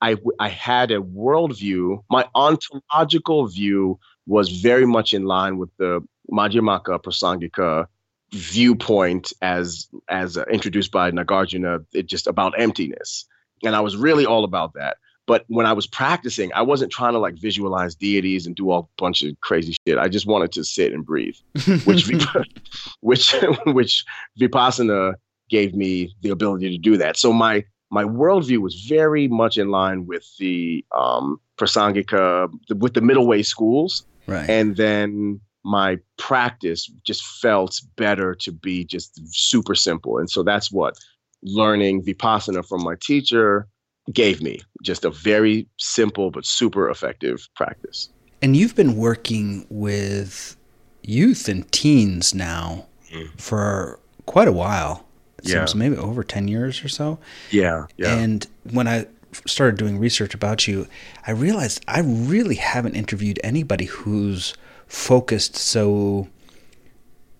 I 0.00 0.16
I 0.40 0.48
had 0.48 0.90
a 0.90 1.00
worldview. 1.00 2.02
My 2.10 2.26
ontological 2.34 3.46
view 3.46 4.00
was 4.26 4.48
very 4.48 4.86
much 4.86 5.14
in 5.14 5.24
line 5.24 5.58
with 5.58 5.70
the 5.76 6.00
Madhyamaka 6.30 7.00
Prasangika 7.02 7.86
viewpoint 8.32 9.32
as 9.42 9.88
as 10.08 10.36
uh, 10.36 10.44
introduced 10.50 10.90
by 10.90 11.10
Nagarjuna. 11.12 11.84
It 11.92 12.06
just 12.06 12.26
about 12.26 12.58
emptiness, 12.58 13.26
and 13.64 13.76
I 13.76 13.80
was 13.80 13.96
really 13.96 14.26
all 14.26 14.42
about 14.42 14.74
that. 14.74 14.96
But 15.30 15.44
when 15.46 15.64
I 15.64 15.72
was 15.72 15.86
practicing, 15.86 16.52
I 16.54 16.62
wasn't 16.62 16.90
trying 16.90 17.12
to 17.12 17.20
like 17.20 17.36
visualize 17.36 17.94
deities 17.94 18.48
and 18.48 18.56
do 18.56 18.72
all 18.72 18.90
a 18.98 19.00
bunch 19.00 19.22
of 19.22 19.40
crazy 19.40 19.76
shit. 19.86 19.96
I 19.96 20.08
just 20.08 20.26
wanted 20.26 20.50
to 20.50 20.64
sit 20.64 20.92
and 20.92 21.06
breathe, 21.06 21.36
which 21.84 22.08
which 23.00 23.32
which 23.66 24.04
vipassana 24.40 25.14
gave 25.48 25.72
me 25.72 26.12
the 26.22 26.30
ability 26.30 26.68
to 26.70 26.78
do 26.78 26.96
that. 26.96 27.16
So 27.16 27.32
my 27.32 27.64
my 27.92 28.02
worldview 28.02 28.58
was 28.58 28.86
very 28.88 29.28
much 29.28 29.56
in 29.56 29.68
line 29.70 30.04
with 30.04 30.26
the 30.40 30.84
um, 30.98 31.40
Prasangika, 31.56 32.50
with 32.80 32.94
the 32.94 33.00
middle 33.00 33.28
way 33.28 33.44
schools, 33.44 34.04
right. 34.26 34.50
and 34.50 34.76
then 34.76 35.40
my 35.62 35.98
practice 36.18 36.90
just 37.04 37.24
felt 37.24 37.80
better 37.94 38.34
to 38.34 38.50
be 38.50 38.84
just 38.84 39.20
super 39.32 39.76
simple. 39.76 40.18
And 40.18 40.28
so 40.28 40.42
that's 40.42 40.72
what 40.72 40.98
learning 41.44 42.02
vipassana 42.02 42.66
from 42.66 42.82
my 42.82 42.96
teacher 43.00 43.68
gave 44.12 44.42
me 44.42 44.60
just 44.82 45.04
a 45.04 45.10
very 45.10 45.66
simple 45.78 46.30
but 46.30 46.44
super 46.46 46.88
effective 46.88 47.48
practice. 47.54 48.08
And 48.42 48.56
you've 48.56 48.74
been 48.74 48.96
working 48.96 49.66
with 49.68 50.56
youth 51.02 51.48
and 51.48 51.70
teens 51.72 52.34
now 52.34 52.86
mm. 53.12 53.28
for 53.40 54.00
quite 54.26 54.48
a 54.48 54.52
while. 54.52 55.06
It 55.38 55.48
yeah. 55.48 55.64
seems 55.64 55.74
maybe 55.74 55.96
over 55.96 56.22
10 56.22 56.48
years 56.48 56.84
or 56.84 56.88
so. 56.88 57.18
Yeah, 57.50 57.86
yeah. 57.96 58.14
And 58.16 58.46
when 58.70 58.86
I 58.86 59.06
started 59.46 59.78
doing 59.78 59.98
research 59.98 60.34
about 60.34 60.66
you, 60.66 60.86
I 61.26 61.32
realized 61.32 61.82
I 61.88 62.00
really 62.00 62.56
haven't 62.56 62.94
interviewed 62.94 63.40
anybody 63.42 63.86
who's 63.86 64.54
focused 64.86 65.56
so 65.56 66.28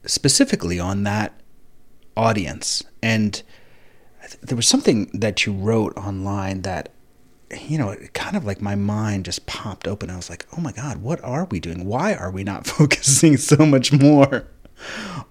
specifically 0.06 0.78
on 0.78 1.02
that 1.04 1.32
audience. 2.16 2.82
And 3.02 3.42
there 4.42 4.56
was 4.56 4.68
something 4.68 5.10
that 5.14 5.46
you 5.46 5.52
wrote 5.52 5.96
online 5.96 6.62
that 6.62 6.90
you 7.68 7.78
know, 7.78 7.96
kind 8.12 8.36
of 8.36 8.44
like 8.44 8.60
my 8.60 8.74
mind 8.74 9.24
just 9.24 9.46
popped 9.46 9.88
open. 9.88 10.10
I 10.10 10.16
was 10.16 10.30
like, 10.30 10.46
oh 10.56 10.60
my 10.60 10.72
God, 10.72 10.98
what 10.98 11.22
are 11.24 11.46
we 11.46 11.58
doing? 11.60 11.84
Why 11.84 12.14
are 12.14 12.30
we 12.30 12.44
not 12.44 12.66
focusing 12.66 13.36
so 13.36 13.66
much 13.66 13.92
more 13.92 14.46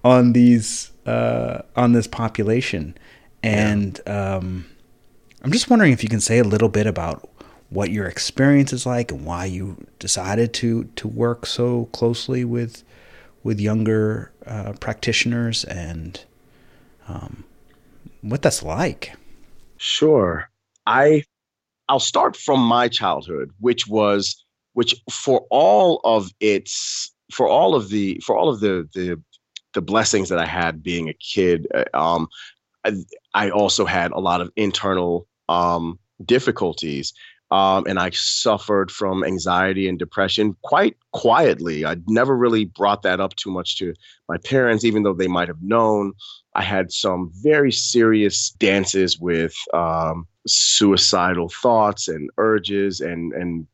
on 0.04 0.32
these, 0.32 0.90
uh, 1.06 1.62
on 1.76 1.92
this 1.92 2.06
population? 2.06 2.96
And 3.42 4.00
yeah. 4.06 4.36
um, 4.36 4.66
I'm 5.42 5.52
just 5.52 5.70
wondering 5.70 5.92
if 5.92 6.02
you 6.02 6.10
can 6.10 6.20
say 6.20 6.38
a 6.38 6.44
little 6.44 6.68
bit 6.68 6.86
about 6.86 7.28
what 7.70 7.90
your 7.90 8.06
experience 8.06 8.72
is 8.72 8.84
like 8.84 9.12
and 9.12 9.24
why 9.24 9.46
you 9.46 9.86
decided 9.98 10.52
to, 10.52 10.84
to 10.96 11.08
work 11.08 11.46
so 11.46 11.86
closely 11.86 12.44
with, 12.44 12.82
with 13.42 13.60
younger 13.60 14.30
uh, 14.44 14.74
practitioners 14.80 15.64
and 15.64 16.24
um, 17.08 17.44
what 18.22 18.42
that's 18.42 18.62
like. 18.62 19.12
Sure. 19.76 20.48
I 20.86 21.24
I'll 21.88 22.00
start 22.00 22.36
from 22.36 22.60
my 22.60 22.88
childhood, 22.88 23.50
which 23.58 23.86
was 23.86 24.44
which 24.74 24.94
for 25.10 25.46
all 25.50 26.00
of 26.04 26.30
its 26.40 27.12
for 27.32 27.48
all 27.48 27.74
of 27.74 27.88
the 27.90 28.20
for 28.24 28.36
all 28.36 28.48
of 28.48 28.60
the 28.60 28.88
the 28.94 29.20
the 29.72 29.82
blessings 29.82 30.28
that 30.28 30.38
I 30.38 30.46
had 30.46 30.82
being 30.82 31.08
a 31.08 31.14
kid, 31.14 31.66
uh, 31.74 31.84
um, 31.94 32.28
I, 32.84 32.92
I 33.34 33.50
also 33.50 33.84
had 33.84 34.10
a 34.10 34.18
lot 34.18 34.40
of 34.40 34.50
internal 34.56 35.28
um, 35.48 35.98
difficulties. 36.24 37.12
Um, 37.50 37.84
and 37.88 37.98
I 37.98 38.10
suffered 38.10 38.92
from 38.92 39.24
anxiety 39.24 39.88
and 39.88 39.98
depression 39.98 40.56
quite 40.62 40.96
quietly. 41.12 41.84
I 41.84 41.96
never 42.06 42.36
really 42.36 42.64
brought 42.64 43.02
that 43.02 43.18
up 43.18 43.34
too 43.34 43.50
much 43.50 43.76
to 43.78 43.92
my 44.28 44.36
parents, 44.38 44.84
even 44.84 45.02
though 45.02 45.14
they 45.14 45.26
might 45.26 45.48
have 45.48 45.60
known. 45.60 46.12
I 46.54 46.62
had 46.62 46.92
some 46.92 47.32
very 47.42 47.72
serious 47.72 48.50
dances 48.50 49.18
with 49.18 49.54
um, 49.74 50.28
suicidal 50.46 51.48
thoughts 51.48 52.06
and 52.06 52.30
urges, 52.38 53.00
and 53.00 53.32
and 53.32 53.66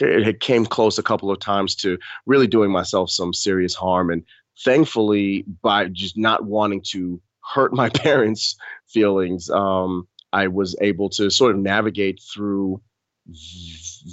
it 0.00 0.40
came 0.40 0.64
close 0.64 0.98
a 0.98 1.02
couple 1.02 1.30
of 1.30 1.40
times 1.40 1.74
to 1.74 1.98
really 2.24 2.46
doing 2.46 2.70
myself 2.70 3.10
some 3.10 3.34
serious 3.34 3.74
harm. 3.74 4.10
And 4.10 4.24
thankfully, 4.64 5.44
by 5.62 5.88
just 5.88 6.16
not 6.16 6.44
wanting 6.44 6.82
to 6.92 7.20
hurt 7.52 7.74
my 7.74 7.88
parents' 7.94 8.56
feelings, 8.86 9.50
um, 9.50 10.06
I 10.32 10.46
was 10.46 10.76
able 10.80 11.08
to 11.10 11.28
sort 11.30 11.54
of 11.54 11.60
navigate 11.60 12.22
through 12.32 12.80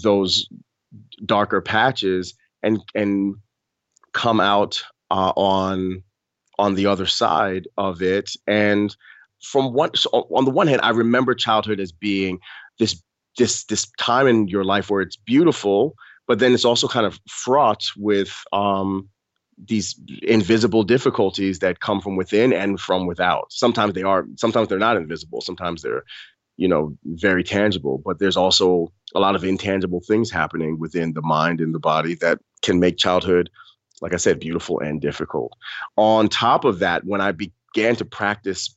those 0.04 0.48
darker 1.26 1.62
patches 1.62 2.34
and 2.64 2.82
and 2.96 3.36
come 4.14 4.40
out 4.40 4.84
uh, 5.12 5.34
on 5.36 6.04
on 6.60 6.76
the 6.76 6.88
other 6.88 7.06
side 7.06 7.68
of 7.78 8.02
it. 8.02 8.32
And 8.48 8.96
from 9.42 9.74
one 9.74 9.92
so 9.96 10.10
on 10.36 10.46
the 10.46 10.52
one 10.52 10.68
hand 10.68 10.82
i 10.82 10.90
remember 10.90 11.36
childhood 11.36 11.80
as 11.80 11.92
being 11.92 12.40
this 12.80 13.02
this 13.38 13.66
this 13.66 13.88
time 14.00 14.26
in 14.26 14.48
your 14.48 14.64
life 14.64 14.90
where 14.90 15.02
it's 15.02 15.16
beautiful 15.16 15.94
but 16.28 16.40
then 16.40 16.54
it's 16.54 16.66
also 16.66 16.88
kind 16.88 17.06
of 17.06 17.20
fraught 17.28 17.84
with 17.96 18.36
um, 18.52 19.08
these 19.66 20.00
invisible 20.24 20.84
difficulties 20.84 21.60
that 21.60 21.80
come 21.80 22.02
from 22.02 22.16
within 22.16 22.54
and 22.54 22.80
from 22.80 23.08
without. 23.08 23.52
Sometimes 23.52 23.94
they 23.94 24.04
are 24.04 24.26
sometimes 24.36 24.68
they're 24.68 24.78
not 24.78 24.98
invisible. 24.98 25.42
Sometimes 25.42 25.82
they're 25.82 26.04
you 26.58 26.68
know 26.68 26.98
very 27.06 27.44
tangible 27.44 28.02
but 28.04 28.20
there's 28.20 28.38
also 28.38 28.92
a 29.16 29.20
lot 29.20 29.36
of 29.36 29.44
intangible 29.44 30.02
things 30.02 30.30
happening 30.30 30.80
within 30.80 31.14
the 31.14 31.22
mind 31.22 31.62
and 31.62 31.74
the 31.74 31.80
body 31.80 32.16
that 32.16 32.40
can 32.62 32.80
make 32.80 32.98
childhood, 32.98 33.50
like 34.02 34.14
I 34.14 34.18
said, 34.18 34.40
beautiful 34.40 34.80
and 34.80 35.02
difficult. 35.02 35.54
On 35.96 36.28
top 36.28 36.66
of 36.66 36.80
that, 36.80 37.06
when 37.06 37.22
I 37.22 37.32
began 37.32 37.96
to 37.96 38.06
practice 38.06 38.76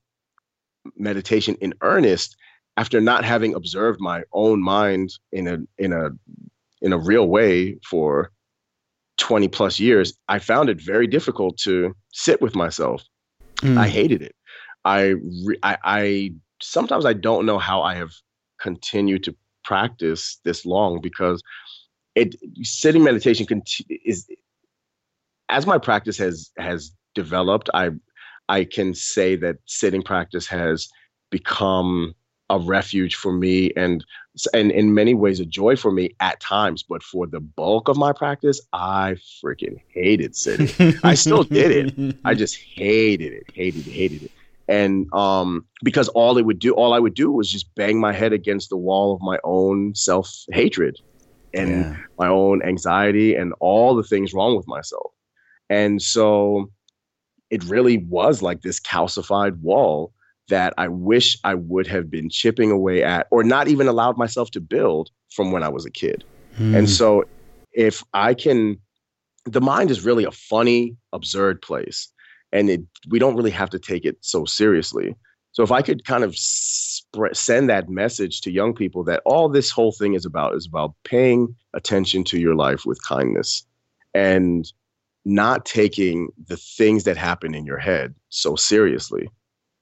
meditation 0.96 1.56
in 1.60 1.74
earnest, 1.82 2.36
after 2.76 3.00
not 3.00 3.24
having 3.24 3.54
observed 3.54 4.00
my 4.00 4.22
own 4.32 4.62
mind 4.62 5.10
in 5.32 5.48
a 5.48 5.58
in 5.76 5.92
a 5.92 6.10
in 6.80 6.92
a 6.92 6.98
real 6.98 7.28
way 7.28 7.76
for 7.88 8.30
20 9.18 9.48
plus 9.48 9.78
years, 9.78 10.14
I 10.28 10.38
found 10.38 10.70
it 10.70 10.80
very 10.80 11.06
difficult 11.06 11.58
to 11.58 11.94
sit 12.12 12.40
with 12.40 12.54
myself. 12.54 13.02
Mm. 13.56 13.76
I 13.76 13.88
hated 13.88 14.22
it. 14.22 14.34
I, 14.82 15.14
re- 15.44 15.58
I, 15.62 15.76
I 15.84 16.32
sometimes 16.60 17.06
I 17.06 17.12
don't 17.12 17.46
know 17.46 17.58
how 17.58 17.82
I 17.82 17.94
have 17.94 18.12
continued 18.60 19.24
to 19.24 19.34
practice 19.64 20.38
this 20.44 20.64
long 20.64 21.00
because 21.00 21.42
it 22.14 22.34
sitting 22.62 23.04
meditation 23.04 23.46
is 24.04 24.28
as 25.48 25.66
my 25.66 25.78
practice 25.78 26.18
has 26.18 26.50
has 26.58 26.92
developed. 27.14 27.70
I 27.74 27.90
I 28.48 28.64
can 28.64 28.94
say 28.94 29.36
that 29.36 29.56
sitting 29.66 30.02
practice 30.02 30.46
has 30.48 30.88
become 31.30 32.14
a 32.50 32.58
refuge 32.58 33.14
for 33.14 33.32
me 33.32 33.72
and 33.76 34.04
and 34.52 34.72
in 34.72 34.92
many 34.92 35.14
ways 35.14 35.38
a 35.38 35.46
joy 35.46 35.76
for 35.76 35.92
me 35.92 36.10
at 36.18 36.40
times 36.40 36.82
but 36.82 37.00
for 37.00 37.28
the 37.28 37.38
bulk 37.38 37.88
of 37.88 37.96
my 37.96 38.12
practice 38.12 38.60
i 38.72 39.16
freaking 39.42 39.80
hated 39.94 40.34
sitting 40.34 40.94
i 41.04 41.14
still 41.14 41.44
did 41.44 41.70
it 41.70 42.16
i 42.24 42.34
just 42.42 42.56
hated 42.56 43.32
it 43.32 43.44
hated 43.54 43.86
it 43.86 43.92
hated 43.92 44.24
it 44.24 44.32
and 44.70 45.12
um 45.12 45.66
because 45.82 46.08
all 46.10 46.38
it 46.38 46.46
would 46.46 46.58
do 46.58 46.72
all 46.72 46.94
i 46.94 46.98
would 46.98 47.14
do 47.14 47.30
was 47.30 47.50
just 47.50 47.74
bang 47.74 48.00
my 48.00 48.12
head 48.12 48.32
against 48.32 48.70
the 48.70 48.76
wall 48.76 49.12
of 49.12 49.20
my 49.20 49.38
own 49.44 49.94
self-hatred 49.94 50.98
and 51.52 51.70
yeah. 51.70 51.96
my 52.18 52.28
own 52.28 52.62
anxiety 52.62 53.34
and 53.34 53.52
all 53.60 53.94
the 53.94 54.04
things 54.04 54.32
wrong 54.32 54.56
with 54.56 54.66
myself 54.68 55.12
and 55.68 56.00
so 56.00 56.70
it 57.50 57.64
really 57.64 57.98
was 57.98 58.42
like 58.42 58.62
this 58.62 58.80
calcified 58.80 59.58
wall 59.60 60.12
that 60.48 60.74
I 60.78 60.88
wish 60.88 61.38
I 61.44 61.54
would 61.54 61.86
have 61.86 62.10
been 62.10 62.28
chipping 62.28 62.70
away 62.70 63.02
at 63.02 63.26
or 63.30 63.42
not 63.42 63.68
even 63.68 63.88
allowed 63.88 64.16
myself 64.16 64.50
to 64.52 64.60
build 64.60 65.10
from 65.30 65.52
when 65.52 65.62
I 65.62 65.68
was 65.68 65.86
a 65.86 65.90
kid. 65.90 66.24
Hmm. 66.56 66.74
And 66.74 66.90
so 66.90 67.24
if 67.72 68.02
I 68.12 68.34
can 68.34 68.78
the 69.46 69.60
mind 69.60 69.90
is 69.90 70.04
really 70.04 70.24
a 70.24 70.30
funny, 70.30 70.96
absurd 71.12 71.62
place 71.62 72.12
and 72.52 72.70
it, 72.70 72.80
we 73.08 73.18
don't 73.18 73.36
really 73.36 73.50
have 73.50 73.70
to 73.70 73.78
take 73.78 74.04
it 74.04 74.16
so 74.20 74.44
seriously. 74.44 75.14
So 75.52 75.62
if 75.62 75.72
I 75.72 75.82
could 75.82 76.04
kind 76.04 76.24
of 76.24 76.36
sp- 76.36 77.32
send 77.32 77.68
that 77.70 77.88
message 77.88 78.40
to 78.42 78.52
young 78.52 78.74
people 78.74 79.02
that 79.04 79.22
all 79.24 79.48
this 79.48 79.70
whole 79.70 79.92
thing 79.92 80.14
is 80.14 80.24
about 80.24 80.54
is 80.54 80.66
about 80.66 80.94
paying 81.04 81.54
attention 81.74 82.24
to 82.24 82.38
your 82.38 82.54
life 82.54 82.86
with 82.86 83.02
kindness 83.02 83.64
and 84.14 84.72
not 85.24 85.66
taking 85.66 86.28
the 86.46 86.56
things 86.56 87.04
that 87.04 87.16
happen 87.16 87.54
in 87.54 87.66
your 87.66 87.78
head 87.78 88.14
so 88.28 88.56
seriously 88.56 89.28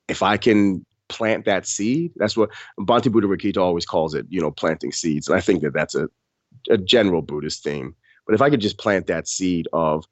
if 0.08 0.22
I 0.22 0.36
can 0.36 0.84
plant 1.08 1.44
that 1.44 1.66
seed, 1.66 2.12
that's 2.16 2.36
what 2.36 2.50
Bhante 2.80 3.10
Buddharakkhita 3.12 3.58
always 3.58 3.86
calls 3.86 4.14
it, 4.14 4.26
you 4.28 4.40
know, 4.40 4.50
planting 4.50 4.92
seeds. 4.92 5.28
And 5.28 5.36
I 5.36 5.40
think 5.40 5.62
that 5.62 5.74
that's 5.74 5.94
a, 5.94 6.08
a 6.70 6.78
general 6.78 7.22
Buddhist 7.22 7.62
theme. 7.62 7.94
But 8.26 8.34
if 8.34 8.42
I 8.42 8.50
could 8.50 8.60
just 8.60 8.78
plant 8.78 9.06
that 9.06 9.28
seed 9.28 9.68
of 9.72 10.04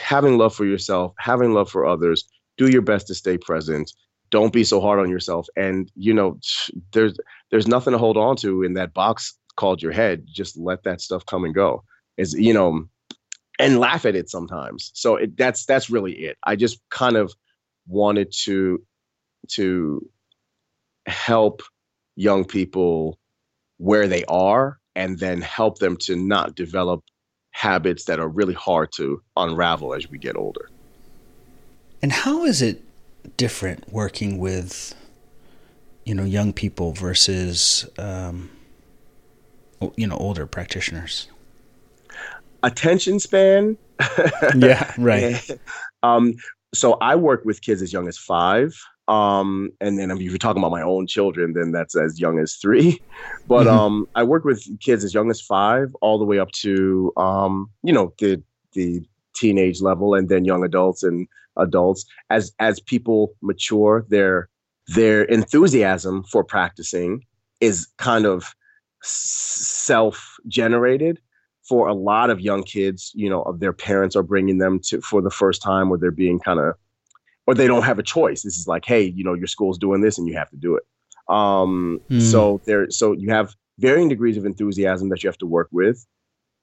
having 0.00 0.38
love 0.38 0.54
for 0.54 0.64
yourself, 0.64 1.14
having 1.18 1.52
love 1.52 1.70
for 1.70 1.86
others, 1.86 2.24
do 2.56 2.70
your 2.70 2.82
best 2.82 3.06
to 3.08 3.14
stay 3.14 3.38
present. 3.38 3.92
Don't 4.30 4.52
be 4.52 4.64
so 4.64 4.80
hard 4.80 5.00
on 5.00 5.10
yourself. 5.10 5.46
And 5.56 5.90
you 5.94 6.14
know, 6.14 6.38
there's 6.92 7.14
there's 7.50 7.68
nothing 7.68 7.92
to 7.92 7.98
hold 7.98 8.16
on 8.16 8.36
to 8.36 8.62
in 8.62 8.74
that 8.74 8.94
box 8.94 9.36
called 9.56 9.82
your 9.82 9.92
head. 9.92 10.24
Just 10.26 10.56
let 10.56 10.82
that 10.84 11.00
stuff 11.00 11.26
come 11.26 11.44
and 11.44 11.54
go. 11.54 11.82
Is 12.16 12.34
you 12.34 12.52
know, 12.54 12.86
and 13.58 13.78
laugh 13.78 14.04
at 14.06 14.16
it 14.16 14.30
sometimes. 14.30 14.90
So 14.94 15.16
it, 15.16 15.36
that's 15.36 15.64
that's 15.66 15.90
really 15.90 16.12
it. 16.12 16.38
I 16.44 16.56
just 16.56 16.80
kind 16.90 17.16
of 17.16 17.32
wanted 17.86 18.32
to 18.44 18.82
to 19.48 20.08
help 21.06 21.62
young 22.16 22.44
people 22.44 23.18
where 23.78 24.06
they 24.06 24.24
are 24.26 24.78
and 24.94 25.18
then 25.18 25.40
help 25.40 25.78
them 25.78 25.96
to 25.96 26.16
not 26.16 26.54
develop 26.54 27.02
habits 27.52 28.04
that 28.04 28.18
are 28.18 28.28
really 28.28 28.54
hard 28.54 28.90
to 28.96 29.22
unravel 29.36 29.94
as 29.94 30.10
we 30.10 30.18
get 30.18 30.36
older. 30.36 30.68
And 32.02 32.12
how 32.12 32.44
is 32.44 32.62
it 32.62 32.82
different 33.36 33.92
working 33.92 34.38
with, 34.38 34.94
you 36.04 36.14
know, 36.14 36.24
young 36.24 36.52
people 36.52 36.92
versus, 36.92 37.88
um, 37.98 38.50
you 39.96 40.06
know, 40.06 40.16
older 40.16 40.46
practitioners? 40.46 41.28
Attention 42.62 43.20
span. 43.20 43.76
yeah, 44.56 44.92
right. 44.98 45.50
um, 46.02 46.34
so 46.72 46.94
I 47.00 47.16
work 47.16 47.44
with 47.44 47.60
kids 47.62 47.82
as 47.82 47.92
young 47.92 48.08
as 48.08 48.16
five. 48.16 48.74
Um, 49.10 49.72
and 49.80 49.98
then 49.98 50.10
if 50.12 50.20
you're 50.20 50.38
talking 50.38 50.62
about 50.62 50.70
my 50.70 50.82
own 50.82 51.08
children, 51.08 51.52
then 51.52 51.72
that's 51.72 51.96
as 51.96 52.20
young 52.20 52.38
as 52.38 52.56
three. 52.56 53.02
But 53.48 53.66
mm-hmm. 53.66 53.78
um, 53.78 54.08
I 54.14 54.22
work 54.22 54.44
with 54.44 54.64
kids 54.78 55.02
as 55.02 55.12
young 55.12 55.28
as 55.28 55.40
five, 55.40 55.92
all 56.00 56.18
the 56.18 56.24
way 56.24 56.38
up 56.38 56.52
to 56.52 57.12
um, 57.16 57.68
you 57.82 57.92
know 57.92 58.14
the 58.18 58.40
the 58.74 59.02
teenage 59.34 59.80
level, 59.80 60.14
and 60.14 60.28
then 60.28 60.44
young 60.44 60.64
adults 60.64 61.02
and 61.02 61.26
adults. 61.56 62.04
As 62.30 62.52
as 62.60 62.78
people 62.78 63.34
mature, 63.42 64.06
their 64.08 64.48
their 64.86 65.22
enthusiasm 65.24 66.22
for 66.24 66.44
practicing 66.44 67.24
is 67.60 67.88
kind 67.98 68.24
of 68.24 68.54
self 69.02 70.36
generated 70.46 71.18
for 71.68 71.88
a 71.88 71.94
lot 71.94 72.30
of 72.30 72.40
young 72.40 72.62
kids, 72.62 73.12
you 73.14 73.30
know, 73.30 73.42
of 73.42 73.60
their 73.60 73.72
parents 73.72 74.16
are 74.16 74.22
bringing 74.22 74.58
them 74.58 74.80
to 74.80 75.00
for 75.00 75.22
the 75.22 75.30
first 75.30 75.62
time, 75.62 75.90
or 75.90 75.98
they're 75.98 76.10
being 76.10 76.38
kind 76.38 76.58
of, 76.58 76.74
or 77.50 77.54
they 77.54 77.66
don't 77.66 77.82
have 77.82 77.98
a 77.98 78.02
choice. 78.04 78.42
This 78.42 78.56
is 78.56 78.68
like, 78.68 78.84
hey, 78.84 79.02
you 79.02 79.24
know, 79.24 79.34
your 79.34 79.48
school's 79.48 79.76
doing 79.76 80.02
this, 80.02 80.18
and 80.18 80.28
you 80.28 80.36
have 80.36 80.48
to 80.50 80.56
do 80.56 80.76
it. 80.76 80.84
Um, 81.28 82.00
mm. 82.08 82.22
So 82.22 82.60
there, 82.64 82.88
so 82.90 83.10
you 83.10 83.30
have 83.30 83.56
varying 83.80 84.08
degrees 84.08 84.36
of 84.36 84.46
enthusiasm 84.46 85.08
that 85.08 85.24
you 85.24 85.28
have 85.28 85.38
to 85.38 85.46
work 85.46 85.68
with. 85.72 86.06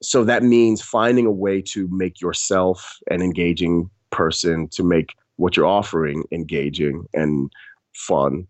So 0.02 0.24
that 0.24 0.42
means 0.42 0.80
finding 0.80 1.26
a 1.26 1.30
way 1.30 1.60
to 1.72 1.88
make 1.90 2.22
yourself 2.22 2.96
an 3.10 3.20
engaging 3.20 3.90
person, 4.10 4.68
to 4.68 4.82
make 4.82 5.14
what 5.36 5.58
you're 5.58 5.66
offering 5.66 6.24
engaging 6.32 7.04
and 7.12 7.52
fun. 7.94 8.46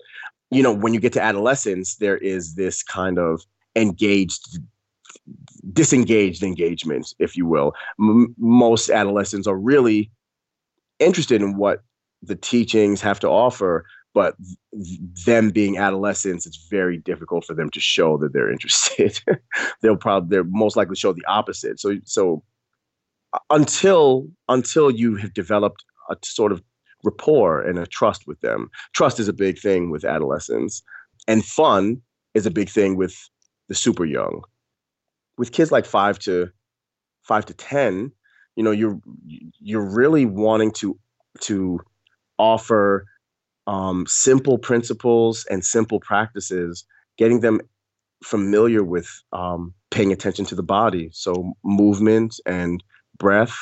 You 0.53 0.63
know, 0.63 0.73
when 0.73 0.95
you 0.95 1.01
get 1.01 1.13
to 1.15 1.23
adolescence, 1.23 1.97
there 1.97 2.19
is 2.19 2.55
this 2.55 2.85
kind 2.85 3.19
of 3.19 3.43
engaged 3.75 4.61
disengaged 5.73 6.45
engagement, 6.45 7.15
if 7.19 7.37
you 7.37 7.47
will. 7.47 7.73
M- 7.99 8.33
most 8.39 8.91
adolescents 8.91 9.49
are 9.49 9.59
really 9.59 10.13
interested 11.01 11.43
in 11.43 11.57
what 11.57 11.83
the 12.23 12.37
teachings 12.37 13.01
have 13.01 13.21
to 13.21 13.29
offer, 13.29 13.85
but 14.15 14.35
them 15.27 15.51
being 15.51 15.79
adolescents, 15.79 16.47
it's 16.47 16.69
very 16.71 16.99
difficult 16.99 17.45
for 17.45 17.55
them 17.55 17.71
to 17.71 17.81
show 17.81 18.19
that 18.19 18.33
they're 18.33 18.51
interested. 18.53 19.21
They'll 19.83 19.97
probably 19.97 20.29
they're 20.31 20.45
most 20.45 20.77
likely 20.77 20.97
show 20.97 21.13
the 21.13 21.25
opposite. 21.27 21.81
So 21.81 21.97
so 22.05 22.43
until 23.51 24.29
until 24.49 24.91
you 24.91 25.17
have 25.17 25.35
developed 25.35 25.85
a 26.11 26.17
sort 26.25 26.53
of 26.53 26.63
rapport 27.05 27.63
and 27.63 27.79
a 27.79 27.87
trust 27.87 28.27
with 28.27 28.41
them, 28.41 28.71
trust 28.95 29.21
is 29.21 29.29
a 29.29 29.33
big 29.33 29.59
thing 29.59 29.91
with 29.91 30.05
adolescents, 30.05 30.83
and 31.27 31.45
fun 31.45 32.01
is 32.35 32.47
a 32.47 32.51
big 32.51 32.69
thing 32.69 32.97
with 32.97 33.17
the 33.69 33.75
super 33.75 34.05
young 34.05 34.43
with 35.39 35.53
kids 35.53 35.73
like 35.73 35.87
five 35.87 36.19
to 36.19 36.51
five 37.23 37.47
to 37.47 37.55
ten, 37.55 38.13
you 38.57 38.63
know, 38.63 38.73
you're 38.73 39.01
you're 39.61 39.89
really 39.89 40.27
wanting 40.27 40.73
to 40.73 40.99
to 41.43 41.81
offer 42.39 43.07
um, 43.67 44.07
simple 44.07 44.59
principles 44.59 45.45
and 45.51 45.65
simple 45.65 46.01
practices, 46.01 46.85
getting 47.19 47.41
them 47.41 47.61
familiar 48.25 48.83
with 48.83 49.09
um, 49.33 49.75
paying 49.91 50.13
attention 50.13 50.45
to 50.47 50.55
the 50.55 50.63
body. 50.63 51.11
So 51.13 51.53
movement 51.65 52.41
and 52.47 52.83
breath 53.19 53.57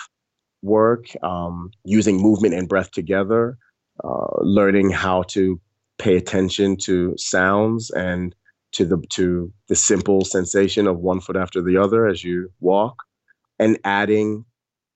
work, 0.63 1.07
um, 1.23 1.71
using 1.85 2.21
movement 2.21 2.55
and 2.55 2.69
breath 2.69 2.91
together, 2.91 3.59
uh, 4.05 4.27
learning 4.41 4.91
how 4.91 5.23
to 5.25 5.61
pay 5.99 6.17
attention 6.17 6.77
to 6.77 7.15
sounds 7.17 7.91
and 7.91 8.35
to 8.73 8.85
the 8.85 9.03
to 9.11 9.53
the 9.69 9.75
simple 9.75 10.25
sensation 10.25 10.87
of 10.87 10.99
one 10.99 11.21
foot 11.21 11.37
after 11.37 11.63
the 11.63 11.77
other 11.77 12.07
as 12.07 12.23
you 12.23 12.51
walk, 12.61 13.03
and 13.59 13.79
adding 13.85 14.45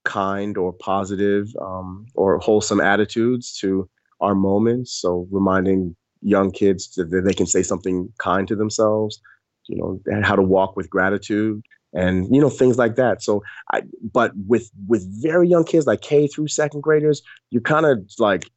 kind 0.05 0.57
or 0.57 0.73
positive 0.73 1.49
um, 1.61 2.07
or 2.15 2.39
wholesome 2.39 2.81
attitudes 2.81 3.57
to 3.59 3.89
our 4.21 4.35
moments. 4.35 4.93
So 4.93 5.27
reminding 5.31 5.97
young 6.23 6.51
kids 6.51 6.95
that 6.97 7.23
they 7.25 7.35
can 7.35 7.47
say 7.47 7.63
something 7.63 8.13
kind 8.19 8.47
to 8.49 8.57
themselves, 8.57 9.21
you 9.69 9.77
know, 9.77 10.01
how 10.23 10.37
to 10.37 10.43
walk 10.43 10.77
with 10.77 10.91
gratitude 10.91 11.63
and 11.93 12.33
you 12.35 12.41
know 12.41 12.51
things 12.51 12.79
like 12.79 12.97
that. 12.97 13.23
So 13.23 13.43
I 13.73 13.83
but 14.13 14.33
with 14.47 14.71
with 14.87 15.05
very 15.23 15.49
young 15.49 15.65
kids 15.65 15.87
like 15.87 16.03
K 16.03 16.27
through 16.27 16.49
second 16.49 16.83
graders, 16.83 17.23
you 17.51 17.61
kind 17.61 17.87
of 17.87 17.99
like 18.19 18.49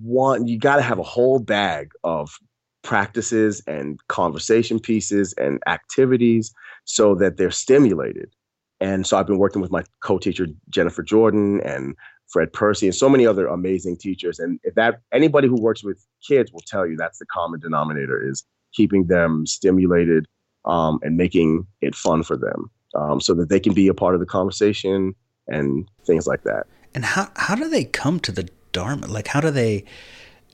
want 0.00 0.48
you 0.48 0.58
got 0.58 0.76
to 0.76 0.82
have 0.82 0.98
a 0.98 1.04
whole 1.04 1.38
bag 1.38 1.90
of 2.04 2.30
practices 2.82 3.62
and 3.66 3.98
conversation 4.08 4.78
pieces 4.78 5.34
and 5.36 5.60
activities 5.66 6.54
so 6.84 7.16
that 7.16 7.36
they're 7.36 7.50
stimulated 7.50 8.30
and 8.80 9.06
so 9.06 9.16
I've 9.16 9.26
been 9.26 9.38
working 9.38 9.62
with 9.62 9.70
my 9.70 9.84
co-teacher 10.00 10.46
Jennifer 10.68 11.02
Jordan 11.02 11.60
and 11.62 11.94
Fred 12.28 12.52
Percy 12.52 12.86
and 12.86 12.94
so 12.94 13.08
many 13.08 13.26
other 13.26 13.46
amazing 13.46 13.96
teachers. 13.96 14.38
And 14.38 14.58
if 14.64 14.74
that 14.74 15.00
anybody 15.12 15.48
who 15.48 15.60
works 15.60 15.84
with 15.84 16.04
kids 16.26 16.52
will 16.52 16.62
tell 16.66 16.86
you 16.86 16.96
that's 16.96 17.18
the 17.18 17.26
common 17.26 17.60
denominator 17.60 18.22
is 18.28 18.44
keeping 18.74 19.06
them 19.06 19.46
stimulated 19.46 20.26
um, 20.64 20.98
and 21.02 21.16
making 21.16 21.66
it 21.80 21.94
fun 21.94 22.22
for 22.22 22.36
them 22.36 22.70
um, 22.94 23.20
so 23.20 23.34
that 23.34 23.48
they 23.48 23.60
can 23.60 23.72
be 23.72 23.88
a 23.88 23.94
part 23.94 24.14
of 24.14 24.20
the 24.20 24.26
conversation 24.26 25.14
and 25.46 25.88
things 26.04 26.26
like 26.26 26.42
that. 26.42 26.66
And 26.94 27.04
how 27.04 27.30
how 27.36 27.54
do 27.54 27.68
they 27.68 27.84
come 27.84 28.20
to 28.20 28.32
the 28.32 28.48
Dharma? 28.72 29.06
Like 29.06 29.28
how 29.28 29.40
do 29.40 29.50
they? 29.50 29.84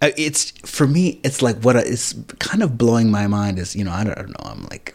Uh, 0.01 0.11
it's 0.17 0.51
for 0.69 0.87
me. 0.87 1.21
It's 1.25 1.41
like 1.41 1.57
what 1.61 1.77
is 1.77 2.15
kind 2.39 2.63
of 2.63 2.77
blowing 2.77 3.11
my 3.11 3.27
mind 3.27 3.59
is 3.59 3.75
you 3.75 3.85
know 3.85 3.93
I 3.93 4.05
don't, 4.05 4.19
I 4.19 4.23
don't 4.23 4.31
know 4.31 4.51
I'm 4.51 4.65
like 4.65 4.95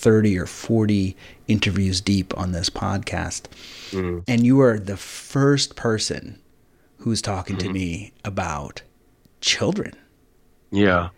thirty 0.00 0.38
or 0.38 0.46
forty 0.46 1.16
interviews 1.46 2.00
deep 2.00 2.36
on 2.38 2.52
this 2.52 2.70
podcast, 2.70 3.42
mm-hmm. 3.90 4.20
and 4.26 4.44
you 4.44 4.60
are 4.60 4.78
the 4.78 4.96
first 4.96 5.76
person 5.76 6.40
who's 6.98 7.20
talking 7.20 7.56
mm-hmm. 7.56 7.68
to 7.68 7.72
me 7.72 8.12
about 8.24 8.82
children. 9.40 9.94
Yeah. 10.70 11.10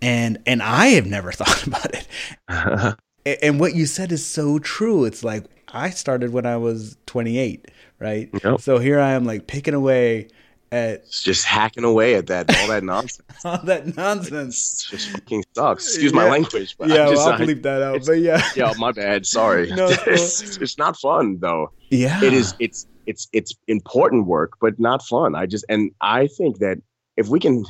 And 0.00 0.38
and 0.46 0.62
I 0.62 0.88
have 0.88 1.06
never 1.06 1.32
thought 1.32 1.66
about 1.66 1.94
it. 1.94 2.98
and 3.42 3.60
what 3.60 3.74
you 3.74 3.86
said 3.86 4.12
is 4.12 4.24
so 4.24 4.58
true. 4.58 5.04
It's 5.04 5.24
like 5.24 5.44
I 5.68 5.90
started 5.90 6.32
when 6.32 6.46
I 6.46 6.56
was 6.56 6.96
28, 7.06 7.70
right? 7.98 8.30
Yep. 8.44 8.60
So 8.60 8.78
here 8.78 9.00
I 9.00 9.12
am 9.12 9.24
like 9.24 9.46
picking 9.46 9.74
away 9.74 10.28
at 10.72 10.90
it's 10.94 11.22
just 11.22 11.44
hacking 11.44 11.84
away 11.84 12.14
at 12.14 12.26
that 12.28 12.54
all 12.58 12.68
that 12.68 12.82
nonsense. 12.92 13.44
all 13.44 13.58
that 13.64 13.94
nonsense 13.96 14.88
it 14.88 14.96
just 14.96 15.10
fucking 15.10 15.44
sucks. 15.54 15.86
Excuse 15.86 16.12
yeah. 16.12 16.16
my 16.16 16.30
language, 16.30 16.76
but 16.78 16.88
yeah, 16.88 17.08
just, 17.08 17.16
well, 17.16 17.32
I'll 17.32 17.38
bleep 17.38 17.62
that 17.62 17.82
out. 17.82 18.04
But 18.06 18.18
yeah, 18.20 18.42
yeah, 18.56 18.72
my 18.78 18.92
bad. 18.92 19.26
Sorry. 19.26 19.70
no, 19.70 19.88
it's, 20.06 20.56
it's 20.56 20.78
not 20.78 20.96
fun 20.96 21.38
though. 21.38 21.70
Yeah, 21.90 22.22
it 22.24 22.32
is. 22.32 22.54
It's 22.58 22.86
it's 23.06 23.28
it's 23.32 23.54
important 23.68 24.26
work, 24.26 24.54
but 24.60 24.78
not 24.80 25.02
fun. 25.02 25.34
I 25.34 25.46
just 25.46 25.64
and 25.68 25.90
I 26.00 26.26
think 26.26 26.58
that 26.58 26.78
if 27.16 27.28
we 27.28 27.38
can 27.38 27.64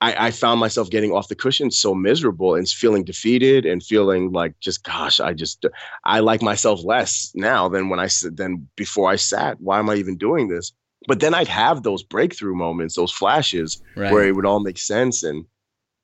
I, 0.00 0.26
I, 0.26 0.30
found 0.32 0.60
myself 0.60 0.90
getting 0.90 1.12
off 1.12 1.28
the 1.28 1.34
cushion 1.34 1.70
so 1.70 1.94
miserable 1.94 2.56
and 2.56 2.68
feeling 2.68 3.04
defeated 3.04 3.64
and 3.64 3.82
feeling 3.82 4.32
like 4.32 4.58
just 4.60 4.82
gosh 4.84 5.20
i 5.20 5.32
just 5.32 5.64
i 6.04 6.18
like 6.20 6.42
myself 6.42 6.84
less 6.84 7.30
now 7.34 7.68
than 7.68 7.88
when 7.88 8.00
i 8.00 8.08
said 8.08 8.36
than 8.36 8.68
before 8.76 9.08
i 9.08 9.16
sat 9.16 9.58
why 9.60 9.78
am 9.78 9.88
i 9.88 9.94
even 9.94 10.16
doing 10.16 10.48
this 10.48 10.72
but 11.06 11.20
then 11.20 11.34
i'd 11.34 11.48
have 11.48 11.82
those 11.82 12.02
breakthrough 12.02 12.54
moments 12.54 12.94
those 12.94 13.12
flashes 13.12 13.82
right. 13.96 14.12
where 14.12 14.26
it 14.26 14.34
would 14.34 14.46
all 14.46 14.60
make 14.60 14.78
sense 14.78 15.22
and 15.22 15.44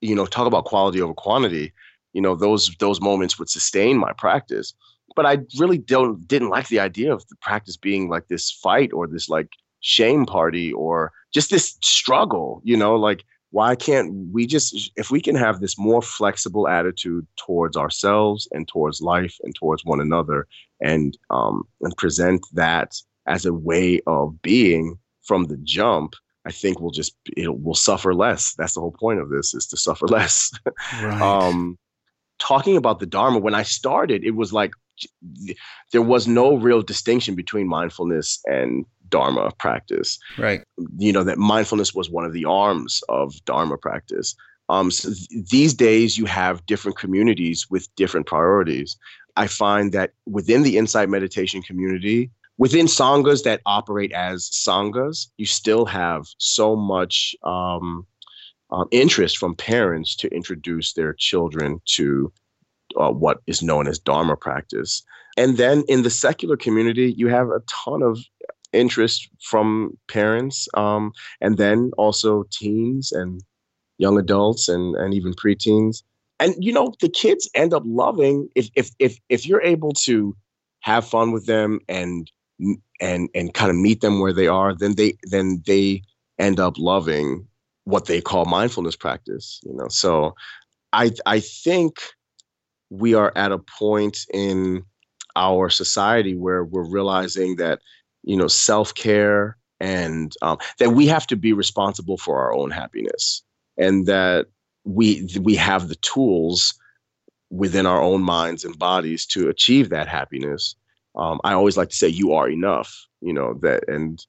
you 0.00 0.14
know 0.14 0.26
talk 0.26 0.46
about 0.46 0.64
quality 0.64 1.00
over 1.00 1.14
quantity 1.14 1.72
you 2.12 2.20
know 2.20 2.34
those 2.34 2.74
those 2.78 3.00
moments 3.00 3.38
would 3.38 3.48
sustain 3.48 3.96
my 3.96 4.12
practice 4.12 4.74
but 5.16 5.26
i 5.26 5.38
really 5.58 5.78
don't 5.78 6.26
didn't 6.26 6.50
like 6.50 6.68
the 6.68 6.80
idea 6.80 7.12
of 7.12 7.26
the 7.28 7.36
practice 7.40 7.76
being 7.76 8.08
like 8.08 8.28
this 8.28 8.50
fight 8.50 8.92
or 8.92 9.06
this 9.06 9.28
like 9.28 9.48
shame 9.80 10.26
party 10.26 10.72
or 10.72 11.12
just 11.32 11.50
this 11.50 11.78
struggle 11.82 12.60
you 12.64 12.76
know 12.76 12.96
like 12.96 13.24
why 13.52 13.74
can't 13.74 14.12
we 14.32 14.46
just 14.46 14.92
if 14.96 15.10
we 15.10 15.20
can 15.20 15.34
have 15.34 15.60
this 15.60 15.78
more 15.78 16.02
flexible 16.02 16.68
attitude 16.68 17.26
towards 17.36 17.76
ourselves 17.76 18.48
and 18.52 18.68
towards 18.68 19.00
life 19.00 19.36
and 19.42 19.54
towards 19.54 19.84
one 19.84 20.00
another 20.00 20.46
and 20.80 21.18
um 21.30 21.62
and 21.80 21.96
present 21.96 22.46
that 22.52 22.94
as 23.26 23.44
a 23.44 23.52
way 23.52 24.00
of 24.06 24.40
being 24.42 24.98
from 25.22 25.44
the 25.44 25.56
jump 25.59 26.14
i 26.46 26.50
think 26.50 26.80
we'll 26.80 26.90
just 26.90 27.16
it 27.37 27.62
will 27.62 27.74
suffer 27.74 28.14
less 28.14 28.54
that's 28.54 28.74
the 28.74 28.80
whole 28.80 28.92
point 28.98 29.20
of 29.20 29.28
this 29.30 29.54
is 29.54 29.66
to 29.66 29.76
suffer 29.76 30.06
less 30.09 30.50
right. 31.02 31.20
um 31.20 31.78
talking 32.38 32.76
about 32.76 33.00
the 33.00 33.06
dharma 33.06 33.38
when 33.38 33.54
i 33.54 33.62
started 33.62 34.24
it 34.24 34.35
was 34.35 34.52
like 34.52 34.72
there 35.92 36.02
was 36.02 36.28
no 36.28 36.56
real 36.56 36.83
distinction 36.83 37.35
between 37.35 37.66
mindfulness 37.66 38.38
and 38.46 38.85
Dharma 39.11 39.50
practice. 39.59 40.18
Right. 40.38 40.62
You 40.96 41.12
know, 41.12 41.24
that 41.24 41.38
mindfulness 41.38 41.94
was 41.94 42.09
one 42.09 42.24
of 42.24 42.33
the 42.33 42.44
arms 42.44 43.02
of 43.09 43.35
Dharma 43.44 43.76
practice. 43.76 44.35
Um, 44.68 44.90
so 44.90 45.11
th- 45.12 45.48
these 45.50 45.74
days, 45.74 46.16
you 46.16 46.26
have 46.26 46.64
different 46.66 46.96
communities 46.96 47.66
with 47.68 47.92
different 47.96 48.26
priorities. 48.26 48.96
I 49.37 49.48
find 49.48 49.92
that 49.92 50.12
within 50.26 50.62
the 50.62 50.78
insight 50.78 51.09
meditation 51.09 51.61
community, 51.62 52.30
within 52.61 52.85
sanghas 52.85 53.42
that 53.44 53.62
operate 53.64 54.12
as 54.12 54.51
sanghas, 54.51 55.29
you 55.38 55.46
still 55.46 55.87
have 55.87 56.27
so 56.37 56.77
much 56.77 57.35
um, 57.42 58.07
um, 58.70 58.87
interest 58.90 59.38
from 59.38 59.55
parents 59.55 60.14
to 60.14 60.29
introduce 60.29 60.92
their 60.92 61.14
children 61.14 61.81
to 61.87 62.31
uh, 63.01 63.11
what 63.11 63.38
is 63.46 63.62
known 63.62 63.88
as 63.88 63.99
Dharma 63.99 64.37
practice. 64.37 65.03
And 65.38 65.57
then 65.57 65.85
in 65.88 66.03
the 66.03 66.11
secular 66.11 66.57
community, 66.57 67.14
you 67.16 67.29
have 67.29 67.49
a 67.49 67.62
ton 67.85 68.03
of 68.03 68.18
interest 68.75 69.31
from 69.40 69.96
parents 70.07 70.68
um, 70.75 71.12
and 71.40 71.57
then 71.57 71.92
also 71.96 72.44
teens 72.53 73.11
and 73.11 73.42
young 73.96 74.18
adults 74.18 74.68
and, 74.68 74.94
and 74.96 75.14
even 75.14 75.33
preteens 75.33 76.03
and 76.38 76.55
you 76.59 76.73
know 76.73 76.94
the 77.01 77.09
kids 77.09 77.51
end 77.55 77.75
up 77.75 77.83
loving 77.85 78.49
if 78.55 78.70
if 78.75 78.90
if 78.99 79.18
if 79.29 79.46
you're 79.46 79.61
able 79.61 79.92
to 79.92 80.35
have 80.81 81.07
fun 81.07 81.33
with 81.33 81.46
them 81.46 81.81
and 81.88 82.31
and 83.01 83.29
and 83.35 83.55
kind 83.55 83.70
of 83.70 83.77
meet 83.77 84.01
them 84.01 84.20
where 84.20 84.33
they 84.33 84.46
are 84.46 84.75
then 84.75 84.94
they 84.96 85.16
then 85.25 85.62
they 85.66 86.03
end 86.38 86.61
up 86.61 86.75
loving 86.79 87.46
what 87.85 88.07
they 88.07 88.20
call 88.20 88.44
mindfulness 88.44 88.96
practice 88.96 89.61
you 89.64 89.75
know 89.75 89.88
so 89.88 90.35
i 90.92 91.11
i 91.27 91.40
think 91.40 91.96
we 92.90 93.14
are 93.14 93.33
at 93.37 93.53
a 93.53 93.59
point 93.59 94.18
in 94.33 94.83
our 95.37 95.70
society 95.70 96.35
where 96.35 96.64
we're 96.64 96.88
realizing 96.88 97.57
that 97.57 97.81
you 98.23 98.37
know, 98.37 98.49
self 98.49 98.94
care, 98.94 99.57
and 99.79 100.35
um, 100.42 100.59
that 100.79 100.90
we 100.90 101.07
have 101.07 101.27
to 101.29 101.37
be 101.37 101.53
responsible 101.53 102.16
for 102.16 102.38
our 102.38 102.53
own 102.55 102.70
happiness, 102.70 103.42
and 103.77 104.07
that 104.07 104.46
we 104.85 105.29
we 105.40 105.55
have 105.55 105.88
the 105.88 105.96
tools 105.96 106.75
within 107.51 107.87
our 107.87 108.01
own 108.01 108.23
minds 108.23 108.64
and 108.64 108.79
bodies 108.79 109.27
to 109.27 109.49
achieve 109.49 109.88
that 109.88 110.07
happiness. 110.09 110.75
Um, 111.16 111.40
I 111.44 111.55
always 111.55 111.77
like 111.77 111.90
to 111.90 111.96
say, 111.96 112.09
"You 112.09 112.35
are 112.35 112.49
enough," 112.49 112.94
you 113.20 113.33
know 113.33 113.55
that, 113.62 113.88
and 113.88 114.25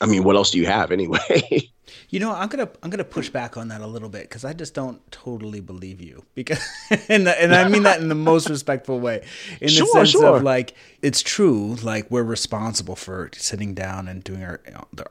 I 0.00 0.06
mean, 0.06 0.24
what 0.24 0.36
else 0.36 0.50
do 0.50 0.58
you 0.58 0.66
have 0.66 0.92
anyway? 0.92 1.70
You 2.08 2.18
know, 2.18 2.32
I'm 2.32 2.48
gonna 2.48 2.68
I'm 2.82 2.90
gonna 2.90 3.04
push 3.04 3.28
back 3.30 3.56
on 3.56 3.68
that 3.68 3.80
a 3.80 3.86
little 3.86 4.08
bit 4.08 4.22
because 4.22 4.44
I 4.44 4.52
just 4.52 4.74
don't 4.74 5.00
totally 5.12 5.60
believe 5.60 6.00
you 6.00 6.24
because 6.34 6.64
and 7.08 7.28
and 7.28 7.54
I 7.54 7.68
mean 7.68 7.84
that 7.84 8.00
in 8.00 8.08
the 8.08 8.14
most 8.14 8.50
respectful 8.50 8.98
way, 8.98 9.24
in 9.60 9.68
sure, 9.68 9.86
the 9.86 9.92
sense 9.92 10.10
sure. 10.10 10.36
of 10.36 10.42
like 10.42 10.74
it's 11.02 11.22
true, 11.22 11.76
like 11.82 12.10
we're 12.10 12.24
responsible 12.24 12.96
for 12.96 13.30
sitting 13.34 13.74
down 13.74 14.08
and 14.08 14.24
doing 14.24 14.42
our 14.42 14.60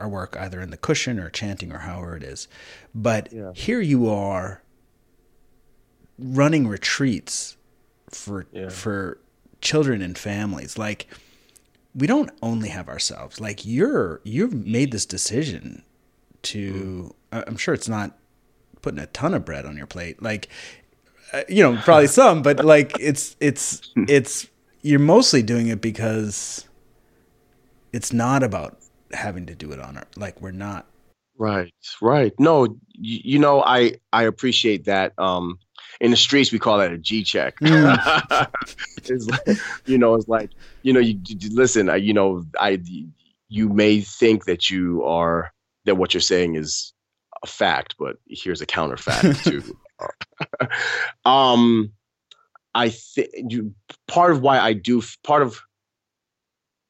our 0.00 0.08
work 0.08 0.36
either 0.38 0.60
in 0.60 0.70
the 0.70 0.76
cushion 0.76 1.18
or 1.18 1.30
chanting 1.30 1.72
or 1.72 1.78
however 1.78 2.16
it 2.16 2.22
is, 2.22 2.46
but 2.94 3.32
yeah. 3.32 3.52
here 3.54 3.80
you 3.80 4.08
are 4.10 4.62
running 6.18 6.68
retreats 6.68 7.56
for 8.10 8.46
yeah. 8.52 8.68
for 8.68 9.18
children 9.66 10.00
and 10.00 10.16
families 10.16 10.78
like 10.78 11.08
we 11.92 12.06
don't 12.06 12.30
only 12.40 12.68
have 12.68 12.88
ourselves. 12.88 13.40
Like 13.40 13.66
you're 13.66 14.20
you've 14.22 14.54
made 14.54 14.92
this 14.92 15.06
decision 15.06 15.82
to 16.42 17.12
mm. 17.32 17.44
i'm 17.48 17.56
sure 17.56 17.74
it's 17.74 17.88
not 17.88 18.16
putting 18.82 19.00
a 19.00 19.06
ton 19.06 19.34
of 19.34 19.44
bread 19.44 19.66
on 19.66 19.76
your 19.76 19.86
plate. 19.86 20.22
Like 20.22 20.48
uh, 21.32 21.42
you 21.48 21.62
know 21.62 21.76
probably 21.82 22.06
some 22.20 22.42
but 22.42 22.64
like 22.64 22.92
it's 23.00 23.34
it's 23.40 23.90
it's 23.96 24.46
you're 24.82 25.00
mostly 25.00 25.42
doing 25.42 25.66
it 25.66 25.80
because 25.80 26.64
it's 27.92 28.12
not 28.12 28.44
about 28.44 28.78
having 29.12 29.46
to 29.46 29.54
do 29.56 29.72
it 29.72 29.80
on 29.80 29.96
our 29.96 30.06
like 30.16 30.40
we're 30.40 30.52
not 30.52 30.86
right 31.38 31.72
right. 32.00 32.32
No 32.38 32.64
you, 32.92 33.20
you 33.32 33.38
know 33.38 33.62
i 33.62 33.94
i 34.12 34.22
appreciate 34.22 34.84
that 34.84 35.12
um 35.18 35.58
in 36.00 36.10
the 36.10 36.16
streets 36.16 36.52
we 36.52 36.58
call 36.58 36.78
that 36.78 36.92
a 36.92 36.98
G 36.98 37.22
check. 37.22 37.58
Mm. 37.60 38.48
it's 39.04 39.26
like, 39.26 39.58
you 39.86 39.98
know, 39.98 40.14
it's 40.14 40.28
like 40.28 40.50
you 40.82 40.92
know, 40.92 41.00
you, 41.00 41.18
you 41.26 41.54
listen. 41.54 41.88
I, 41.88 41.96
you 41.96 42.12
know, 42.12 42.44
I 42.58 42.80
you 43.48 43.68
may 43.68 44.00
think 44.00 44.44
that 44.44 44.70
you 44.70 45.04
are 45.04 45.52
that 45.84 45.96
what 45.96 46.14
you're 46.14 46.20
saying 46.20 46.56
is 46.56 46.92
a 47.42 47.46
fact, 47.46 47.94
but 47.98 48.16
here's 48.28 48.60
a 48.60 48.66
counter 48.66 48.96
fact 48.96 49.44
too. 49.44 49.76
um, 51.24 51.92
I 52.74 52.90
think 52.90 53.28
you 53.48 53.74
part 54.06 54.32
of 54.32 54.42
why 54.42 54.58
I 54.58 54.72
do 54.74 55.02
part 55.22 55.42
of 55.42 55.60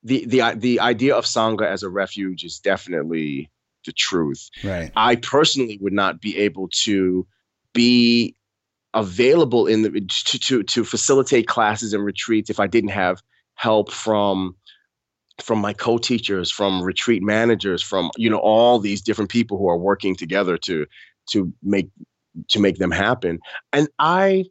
the 0.02 0.26
the 0.26 0.54
the 0.56 0.80
idea 0.80 1.14
of 1.14 1.24
sangha 1.24 1.66
as 1.66 1.82
a 1.82 1.88
refuge 1.88 2.44
is 2.44 2.58
definitely 2.58 3.50
the 3.84 3.92
truth. 3.92 4.50
Right. 4.64 4.90
I 4.96 5.16
personally 5.16 5.78
would 5.80 5.92
not 5.92 6.20
be 6.20 6.36
able 6.38 6.68
to 6.84 7.26
be 7.72 8.34
available 8.96 9.66
in 9.66 9.82
the 9.82 9.90
to, 9.90 10.38
to 10.38 10.62
to 10.64 10.84
facilitate 10.84 11.46
classes 11.46 11.92
and 11.92 12.04
retreats 12.04 12.50
if 12.50 12.58
I 12.58 12.66
didn't 12.66 12.90
have 12.90 13.22
help 13.54 13.92
from 13.92 14.56
from 15.40 15.60
my 15.60 15.72
co-teachers 15.72 16.50
from 16.50 16.82
retreat 16.82 17.22
managers 17.22 17.82
from 17.82 18.10
you 18.16 18.28
know 18.28 18.38
all 18.38 18.78
these 18.78 19.02
different 19.02 19.30
people 19.30 19.58
who 19.58 19.68
are 19.68 19.78
working 19.78 20.16
together 20.16 20.56
to 20.56 20.86
to 21.30 21.52
make 21.62 21.88
to 22.48 22.58
make 22.58 22.78
them 22.78 22.90
happen 22.90 23.38
and 23.72 23.88
i 23.98 24.44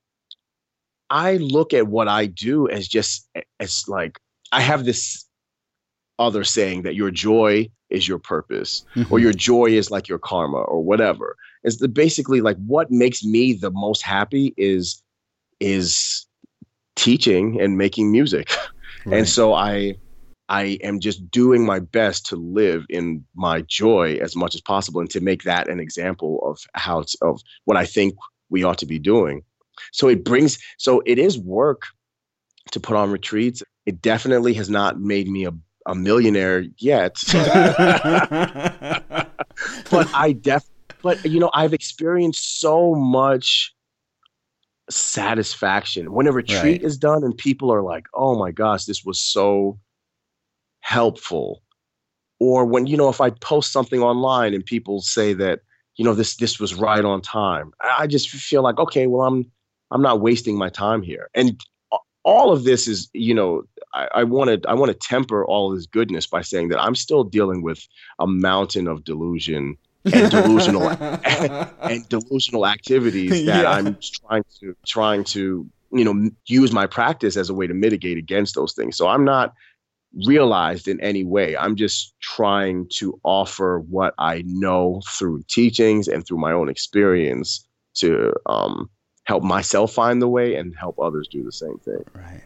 i 1.10 1.38
look 1.38 1.74
at 1.74 1.88
what 1.88 2.08
i 2.08 2.26
do 2.28 2.68
as 2.70 2.88
just 2.88 3.28
as 3.60 3.84
like 3.88 4.20
I 4.52 4.62
have 4.62 4.86
this 4.86 5.26
other 6.18 6.46
saying 6.46 6.84
that 6.84 6.96
your 6.96 7.12
joy 7.12 7.70
is 7.90 8.08
your 8.08 8.20
purpose 8.20 8.86
mm-hmm. 8.96 9.14
or 9.14 9.20
your 9.20 9.34
joy 9.34 9.66
is 9.66 9.92
like 9.92 10.08
your 10.08 10.18
karma 10.18 10.60
or 10.60 10.82
whatever. 10.82 11.36
It's 11.66 11.78
the 11.78 11.88
basically 11.88 12.42
like 12.42 12.58
what 12.58 12.92
makes 12.92 13.24
me 13.24 13.54
the 13.54 13.72
most 13.72 14.04
happy 14.04 14.54
is 14.56 15.02
is 15.60 16.26
teaching 16.96 17.60
and 17.60 17.78
making 17.78 18.12
music. 18.12 18.50
Right. 19.08 19.20
And 19.20 19.30
so 19.30 19.54
I 19.54 19.98
I 20.50 20.80
am 20.82 21.00
just 21.00 21.30
doing 21.30 21.64
my 21.64 21.78
best 21.78 22.26
to 22.28 22.36
live 22.36 22.84
in 22.90 23.24
my 23.36 23.62
joy 23.62 24.18
as 24.20 24.36
much 24.36 24.56
as 24.56 24.62
possible 24.62 25.00
and 25.00 25.10
to 25.12 25.20
make 25.20 25.44
that 25.44 25.68
an 25.68 25.80
example 25.80 26.40
of 26.44 26.60
how 26.74 27.04
of 27.22 27.40
what 27.66 27.78
I 27.78 27.86
think 27.86 28.16
we 28.50 28.64
ought 28.64 28.80
to 28.80 28.88
be 28.88 28.98
doing. 28.98 29.44
So 29.92 30.08
it 30.08 30.24
brings 30.24 30.58
so 30.80 31.04
it 31.06 31.20
is 31.20 31.38
work 31.38 31.84
to 32.72 32.80
put 32.80 32.96
on 32.96 33.12
retreats. 33.12 33.62
It 33.86 34.02
definitely 34.02 34.54
has 34.56 34.72
not 34.72 35.00
made 35.00 35.28
me 35.28 35.46
a, 35.46 35.54
a 35.86 35.94
millionaire 35.94 36.66
yet. 36.80 37.16
but 39.92 40.10
I 40.16 40.32
def 40.42 40.64
but 41.06 41.24
you 41.24 41.40
know, 41.40 41.52
I've 41.54 41.72
experienced 41.72 42.60
so 42.60 42.96
much 42.96 43.72
satisfaction 44.90 46.12
when 46.12 46.26
a 46.26 46.32
retreat 46.32 46.82
right. 46.82 46.84
is 46.84 46.98
done 46.98 47.24
and 47.24 47.38
people 47.38 47.72
are 47.72 47.84
like, 47.84 48.08
"Oh 48.16 48.40
my 48.40 48.50
gosh, 48.50 48.86
this 48.86 49.06
was 49.06 49.20
so 49.20 49.80
helpful." 50.80 51.62
Or 52.40 52.66
when 52.66 52.88
you 52.88 52.98
know, 52.98 53.10
if 53.10 53.22
I 53.22 53.30
post 53.30 53.72
something 53.72 54.02
online 54.02 54.56
and 54.56 54.66
people 54.66 55.00
say 55.00 55.34
that, 55.34 55.60
you 55.96 56.04
know, 56.04 56.16
this 56.16 56.38
this 56.38 56.60
was 56.60 56.74
right 56.74 57.06
on 57.06 57.22
time, 57.22 57.72
I 57.82 58.08
just 58.08 58.28
feel 58.32 58.64
like, 58.64 58.80
okay, 58.80 59.06
well, 59.06 59.28
I'm 59.28 59.46
I'm 59.92 60.02
not 60.02 60.22
wasting 60.22 60.58
my 60.58 60.70
time 60.70 61.04
here. 61.04 61.30
And 61.36 61.62
all 62.24 62.52
of 62.52 62.64
this 62.64 62.88
is, 62.88 63.12
you 63.14 63.36
know, 63.36 63.62
I 63.94 64.24
want 64.24 64.64
to 64.64 64.68
I 64.68 64.74
want 64.74 64.92
to 64.92 64.98
temper 64.98 65.46
all 65.46 65.72
of 65.72 65.78
this 65.78 65.86
goodness 65.86 66.26
by 66.26 66.42
saying 66.42 66.70
that 66.70 66.82
I'm 66.82 66.96
still 66.96 67.24
dealing 67.24 67.62
with 67.62 67.88
a 68.18 68.26
mountain 68.26 68.88
of 68.88 69.04
delusion 69.04 69.78
and 70.14 70.32
delusional 70.32 70.88
and 70.90 72.08
delusional 72.10 72.66
activities 72.68 73.46
that 73.46 73.64
yeah. 73.64 73.70
I'm 73.70 73.98
trying 74.02 74.44
to 74.60 74.76
trying 74.86 75.24
to 75.26 75.70
you 75.92 76.04
know 76.04 76.30
use 76.48 76.72
my 76.72 76.88
practice 76.88 77.38
as 77.38 77.50
a 77.50 77.54
way 77.54 77.68
to 77.68 77.74
mitigate 77.74 78.18
against 78.18 78.56
those 78.56 78.74
things. 78.74 78.98
So 78.98 79.08
I'm 79.08 79.26
not 79.26 79.54
realized 80.26 80.88
in 80.88 81.00
any 81.02 81.24
way. 81.24 81.58
I'm 81.58 81.76
just 81.76 82.14
trying 82.22 82.88
to 83.00 83.20
offer 83.24 83.80
what 83.80 84.14
I 84.18 84.44
know 84.46 85.02
through 85.10 85.44
teachings 85.50 86.08
and 86.08 86.26
through 86.26 86.38
my 86.38 86.52
own 86.52 86.70
experience 86.70 87.68
to 87.96 88.34
um, 88.46 88.90
help 89.26 89.44
myself 89.44 89.94
find 89.94 90.22
the 90.22 90.28
way 90.28 90.56
and 90.56 90.76
help 90.78 91.00
others 91.00 91.28
do 91.28 91.44
the 91.44 91.52
same 91.52 91.78
thing. 91.80 92.04
Right. 92.14 92.44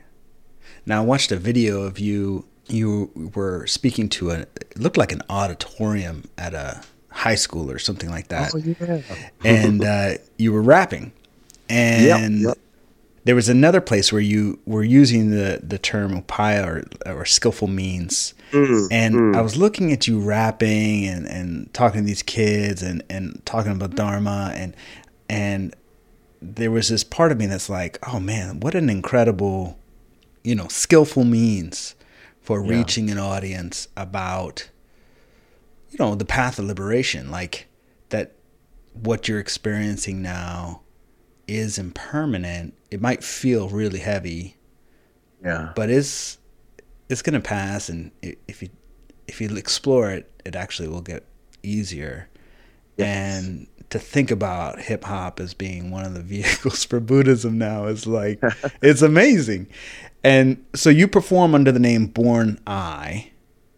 Now 0.86 1.02
I 1.02 1.06
watched 1.06 1.32
a 1.32 1.38
video 1.38 1.84
of 1.84 2.00
you. 2.00 2.46
You 2.68 3.32
were 3.36 3.66
speaking 3.66 4.10
to 4.10 4.32
a. 4.32 4.40
It 4.42 4.78
looked 4.80 4.98
like 4.98 5.12
an 5.12 5.24
auditorium 5.30 6.26
at 6.38 6.54
a 6.54 6.84
high 7.10 7.36
school 7.36 7.72
or 7.72 7.80
something 7.80 8.10
like 8.10 8.28
that. 8.30 8.54
Oh, 8.54 8.58
yeah. 8.58 9.04
and 9.44 9.84
uh, 9.84 10.14
you 10.38 10.54
were 10.54 10.62
rapping, 10.62 11.12
and 11.70 12.40
yep, 12.40 12.48
yep. 12.50 12.58
there 13.24 13.36
was 13.36 13.50
another 13.50 13.82
place 13.82 14.12
where 14.12 14.22
you 14.22 14.60
were 14.66 14.84
using 14.84 15.32
the 15.32 15.60
the 15.64 15.78
term 15.78 16.22
upaya 16.22 16.66
or 17.06 17.14
or 17.14 17.26
skillful 17.26 17.68
means. 17.68 18.34
Mm, 18.52 18.88
and 18.92 19.16
mm. 19.16 19.36
I 19.36 19.42
was 19.42 19.58
looking 19.58 19.92
at 19.92 20.08
you 20.08 20.20
rapping 20.20 21.06
and, 21.06 21.28
and 21.28 21.72
talking 21.72 22.02
to 22.02 22.08
these 22.08 22.24
kids 22.24 22.82
and, 22.82 23.04
and 23.08 23.40
talking 23.46 23.72
about 23.72 23.96
Dharma 23.96 24.52
and 24.56 24.76
and 25.30 25.76
there 26.42 26.72
was 26.72 26.90
this 26.90 27.04
part 27.04 27.32
of 27.32 27.38
me 27.38 27.46
that's 27.46 27.70
like, 27.70 28.00
oh 28.08 28.20
man, 28.20 28.60
what 28.60 28.76
an 28.76 28.90
incredible, 28.90 29.78
you 30.44 30.56
know, 30.56 30.68
skillful 30.68 31.26
means 31.26 31.96
for 32.42 32.64
yeah. 32.64 32.78
reaching 32.78 33.10
an 33.10 33.18
audience 33.18 33.88
about 33.96 34.70
you 35.92 35.98
know, 36.00 36.16
the 36.16 36.26
path 36.26 36.60
of 36.60 36.66
liberation, 36.66 37.32
like 37.32 37.68
that 38.10 38.34
what 38.94 39.28
you're 39.28 39.40
experiencing 39.40 40.22
now 40.22 40.82
is 41.48 41.78
impermanent. 41.78 42.74
It 42.92 43.02
might 43.02 43.24
feel 43.24 43.70
really 43.70 44.00
heavy. 44.00 44.58
Yeah. 45.44 45.74
But 45.76 45.90
it's 45.90 46.38
it's 47.10 47.22
going 47.22 47.34
to 47.34 47.40
pass 47.40 47.90
and 47.90 48.12
if 48.22 48.62
you 48.62 48.70
if 49.28 49.42
you 49.42 49.56
explore 49.56 50.12
it, 50.12 50.32
it 50.46 50.56
actually 50.56 50.88
will 50.88 51.02
get 51.02 51.26
easier. 51.64 52.30
Yes. 52.98 53.08
And 53.08 53.68
to 53.90 54.00
think 54.00 54.30
about 54.30 54.80
hip 54.80 55.04
hop 55.04 55.40
as 55.40 55.54
being 55.54 55.92
one 55.92 56.06
of 56.06 56.14
the 56.14 56.22
vehicles 56.22 56.84
for 56.84 57.00
Buddhism 57.00 57.58
now 57.58 57.86
is 57.86 58.06
like 58.06 58.40
it's 58.82 59.02
amazing. 59.02 59.68
And 60.24 60.64
so 60.76 60.90
you 60.90 61.08
perform 61.08 61.56
under 61.56 61.72
the 61.72 61.80
name 61.80 62.08
Born 62.08 62.60
I. 62.68 63.32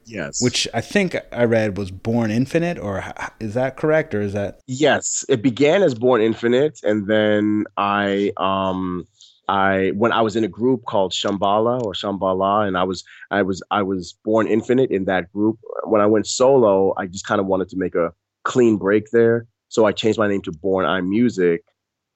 Yes. 0.06 0.42
Which 0.42 0.68
I 0.74 0.82
think 0.82 1.16
I 1.32 1.44
read 1.44 1.78
was 1.78 1.92
Born 1.92 2.32
Infinite, 2.32 2.78
or 2.80 3.04
is 3.40 3.54
that 3.54 3.78
correct, 3.78 4.14
or 4.14 4.22
is 4.22 4.34
that? 4.34 4.60
Yes, 4.68 5.24
it 5.30 5.42
began 5.42 5.84
as 5.84 5.94
Born 5.94 6.22
Infinite, 6.22 6.80
and 6.84 7.08
then 7.08 7.66
I, 7.78 8.32
um, 8.38 9.08
I 9.48 9.92
when 9.96 10.12
I 10.12 10.22
was 10.22 10.36
in 10.36 10.44
a 10.44 10.48
group 10.48 10.86
called 10.86 11.12
Shambhala 11.12 11.82
or 11.84 11.94
Shambhala, 11.94 12.68
and 12.68 12.78
I 12.78 12.84
was 12.84 13.04
I 13.30 13.42
was 13.42 13.62
I 13.72 13.84
was 13.84 14.14
Born 14.24 14.48
Infinite 14.48 14.92
in 14.92 15.06
that 15.06 15.32
group. 15.32 15.60
When 15.84 16.02
I 16.02 16.06
went 16.06 16.28
solo, 16.28 16.94
I 16.98 17.08
just 17.08 17.26
kind 17.26 17.40
of 17.40 17.48
wanted 17.48 17.70
to 17.70 17.78
make 17.78 17.96
a 17.96 18.14
clean 18.44 18.78
break 18.78 19.12
there, 19.12 19.48
so 19.70 19.86
I 19.86 19.92
changed 19.92 20.20
my 20.20 20.28
name 20.28 20.42
to 20.44 20.52
Born 20.52 20.86
I 20.86 21.02
Music. 21.02 21.64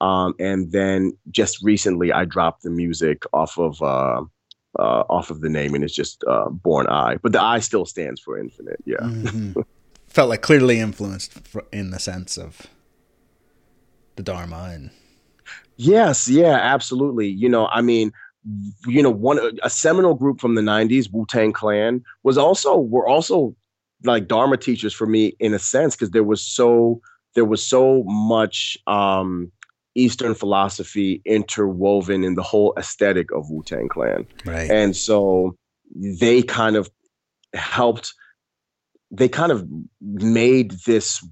Um, 0.02 0.34
and 0.40 0.72
then 0.72 1.18
just 1.32 1.64
recently, 1.64 2.12
I 2.12 2.26
dropped 2.26 2.64
the 2.64 2.70
music 2.70 3.24
off 3.32 3.58
of 3.58 3.82
uh, 3.82 4.24
uh, 4.80 5.04
off 5.10 5.30
of 5.30 5.42
the 5.42 5.50
name, 5.50 5.74
and 5.76 5.84
it's 5.84 5.94
just 5.94 6.24
uh, 6.28 6.50
Born 6.50 6.88
I. 6.88 7.18
But 7.18 7.32
the 7.32 7.42
I 7.42 7.60
still 7.60 7.86
stands 7.86 8.22
for 8.22 8.38
infinite. 8.38 8.82
Yeah. 8.86 8.98
Mm-hmm. 8.98 9.62
Felt 10.08 10.30
like 10.30 10.42
clearly 10.42 10.80
influenced 10.80 11.34
in 11.72 11.92
the 11.92 12.00
sense 12.00 12.38
of 12.38 12.68
the 14.16 14.24
Dharma 14.24 14.72
and. 14.74 14.92
Yes. 15.78 16.28
Yeah. 16.28 16.56
Absolutely. 16.56 17.28
You 17.28 17.50
know, 17.50 17.68
I 17.68 17.82
mean, 17.82 18.14
you 18.88 19.04
know, 19.04 19.10
one 19.10 19.40
a 19.64 19.70
seminal 19.70 20.14
group 20.14 20.40
from 20.40 20.56
the 20.56 20.62
'90s, 20.62 21.12
Wu 21.12 21.26
Tang 21.28 21.52
Clan, 21.52 22.04
was 22.24 22.38
also 22.38 22.78
were 22.78 23.08
also 23.08 23.56
like 24.04 24.28
Dharma 24.28 24.58
teachers 24.58 24.94
for 24.94 25.08
me 25.08 25.36
in 25.40 25.54
a 25.54 25.60
sense 25.60 25.96
because 25.96 26.12
there 26.12 26.24
was 26.24 26.42
so 26.42 27.02
there 27.34 27.46
was 27.46 27.66
so 27.66 28.04
much 28.06 28.78
um 28.88 29.52
Eastern 29.96 30.36
philosophy 30.36 31.22
interwoven 31.26 32.24
in 32.24 32.36
the 32.36 32.44
whole 32.44 32.74
aesthetic 32.78 33.32
of 33.32 33.50
Wu 33.50 33.64
Tang 33.64 33.88
Clan. 33.88 34.28
Right. 34.46 34.70
And 34.70 34.96
so 34.96 35.58
they 35.96 36.42
kind 36.44 36.76
of 36.76 36.90
helped, 37.54 38.14
they 39.10 39.30
kind 39.30 39.52
of 39.52 39.68
made 40.02 40.72
this 40.86 41.26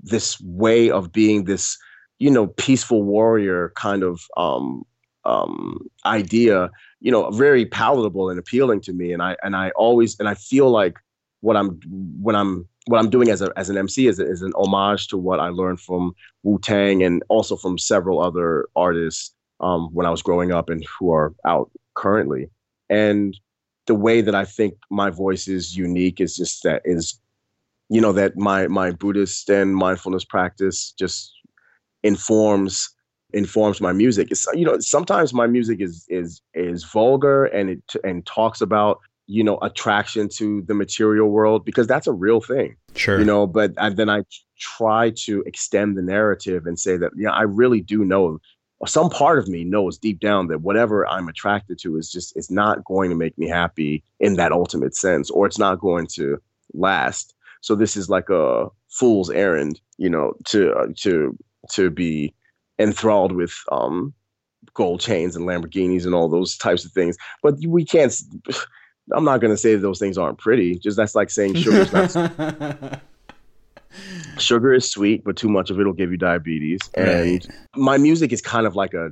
this 0.00 0.40
way 0.40 0.90
of 0.90 1.10
being 1.10 1.44
this, 1.44 1.76
you 2.18 2.30
know, 2.30 2.46
peaceful 2.46 3.02
warrior 3.02 3.72
kind 3.74 4.02
of 4.02 4.20
um, 4.36 4.84
um, 5.24 5.78
idea, 6.06 6.70
you 7.00 7.10
know, 7.10 7.30
very 7.30 7.66
palatable 7.66 8.30
and 8.30 8.38
appealing 8.38 8.80
to 8.82 8.92
me. 8.92 9.12
And 9.12 9.22
I 9.22 9.36
and 9.42 9.56
I 9.56 9.70
always 9.70 10.18
and 10.18 10.28
I 10.28 10.34
feel 10.34 10.70
like 10.70 10.98
what 11.40 11.56
I'm 11.56 11.80
when 12.20 12.36
I'm 12.36 12.68
what 12.88 12.98
I'm 12.98 13.10
doing 13.10 13.28
as 13.28 13.42
a 13.42 13.52
as 13.56 13.68
an 13.68 13.76
MC 13.76 14.06
is, 14.06 14.18
is 14.18 14.42
an 14.42 14.52
homage 14.56 15.08
to 15.08 15.18
what 15.18 15.40
I 15.40 15.48
learned 15.48 15.80
from 15.80 16.14
Wu 16.42 16.58
Tang 16.58 17.02
and 17.02 17.22
also 17.28 17.56
from 17.56 17.78
several 17.78 18.20
other 18.20 18.66
artists 18.74 19.34
um, 19.60 19.88
when 19.92 20.06
I 20.06 20.10
was 20.10 20.22
growing 20.22 20.52
up 20.52 20.70
and 20.70 20.84
who 20.98 21.12
are 21.12 21.34
out 21.44 21.70
currently. 21.94 22.50
And 22.88 23.38
the 23.86 23.94
way 23.94 24.22
that 24.22 24.34
I 24.34 24.44
think 24.44 24.74
my 24.90 25.10
voice 25.10 25.48
is 25.48 25.76
unique 25.76 26.20
is 26.20 26.36
just 26.36 26.62
that 26.62 26.82
is, 26.84 27.20
you 27.90 28.00
know, 28.00 28.12
that 28.12 28.36
my 28.36 28.68
my 28.68 28.90
Buddhist 28.90 29.50
and 29.50 29.76
mindfulness 29.76 30.24
practice 30.24 30.92
just 30.98 31.32
informs 32.02 32.88
informs 33.34 33.80
my 33.80 33.92
music. 33.92 34.28
It's 34.30 34.46
you 34.54 34.64
know 34.64 34.78
sometimes 34.80 35.34
my 35.34 35.46
music 35.46 35.80
is 35.80 36.06
is 36.08 36.40
is 36.54 36.84
vulgar 36.84 37.44
and 37.46 37.68
it 37.70 37.82
and 38.02 38.24
talks 38.24 38.62
about 38.62 39.00
you 39.28 39.44
know 39.44 39.58
attraction 39.62 40.28
to 40.28 40.62
the 40.62 40.74
material 40.74 41.28
world 41.28 41.64
because 41.64 41.86
that's 41.86 42.06
a 42.06 42.12
real 42.12 42.40
thing 42.40 42.76
sure. 42.96 43.18
you 43.18 43.24
know 43.24 43.46
but 43.46 43.72
I, 43.78 43.90
then 43.90 44.10
i 44.10 44.22
try 44.58 45.10
to 45.24 45.42
extend 45.46 45.96
the 45.96 46.02
narrative 46.02 46.66
and 46.66 46.78
say 46.78 46.96
that 46.96 47.12
yeah 47.16 47.30
i 47.30 47.42
really 47.42 47.80
do 47.80 48.04
know 48.04 48.40
some 48.86 49.10
part 49.10 49.38
of 49.38 49.48
me 49.48 49.64
knows 49.64 49.98
deep 49.98 50.18
down 50.18 50.48
that 50.48 50.62
whatever 50.62 51.06
i'm 51.06 51.28
attracted 51.28 51.78
to 51.82 51.96
is 51.96 52.10
just 52.10 52.36
it's 52.36 52.50
not 52.50 52.84
going 52.84 53.10
to 53.10 53.16
make 53.16 53.38
me 53.38 53.48
happy 53.48 54.02
in 54.18 54.34
that 54.34 54.50
ultimate 54.50 54.96
sense 54.96 55.30
or 55.30 55.46
it's 55.46 55.58
not 55.58 55.78
going 55.78 56.06
to 56.06 56.40
last. 56.74 57.34
So 57.60 57.74
this 57.74 57.96
is 57.96 58.08
like 58.08 58.30
a 58.30 58.68
fool's 58.88 59.30
errand 59.30 59.80
you 59.98 60.08
know 60.08 60.32
to 60.46 60.72
uh, 60.72 60.86
to 60.96 61.36
to 61.70 61.90
be 61.90 62.34
enthralled 62.78 63.32
with 63.32 63.52
um 63.70 64.14
gold 64.74 65.00
chains 65.00 65.36
and 65.36 65.46
lamborghinis 65.46 66.04
and 66.04 66.14
all 66.14 66.28
those 66.28 66.56
types 66.56 66.84
of 66.84 66.92
things. 66.92 67.16
But 67.42 67.54
we 67.66 67.84
can't 67.84 68.14
I'm 69.12 69.24
not 69.24 69.40
going 69.40 69.52
to 69.52 69.56
say 69.56 69.74
those 69.76 69.98
things 69.98 70.18
aren't 70.18 70.38
pretty. 70.38 70.78
Just 70.78 70.96
that's 70.96 71.14
like 71.14 71.30
saying 71.30 71.54
sugar's 71.54 71.92
not. 71.92 73.02
Sugar 74.38 74.72
is 74.72 74.90
sweet, 74.90 75.24
but 75.24 75.36
too 75.36 75.48
much 75.48 75.70
of 75.70 75.80
it 75.80 75.84
will 75.84 75.92
give 75.92 76.10
you 76.10 76.16
diabetes. 76.16 76.80
And 76.94 77.46
my 77.76 77.98
music 77.98 78.32
is 78.32 78.40
kind 78.40 78.66
of 78.66 78.76
like 78.76 78.94
a 78.94 79.10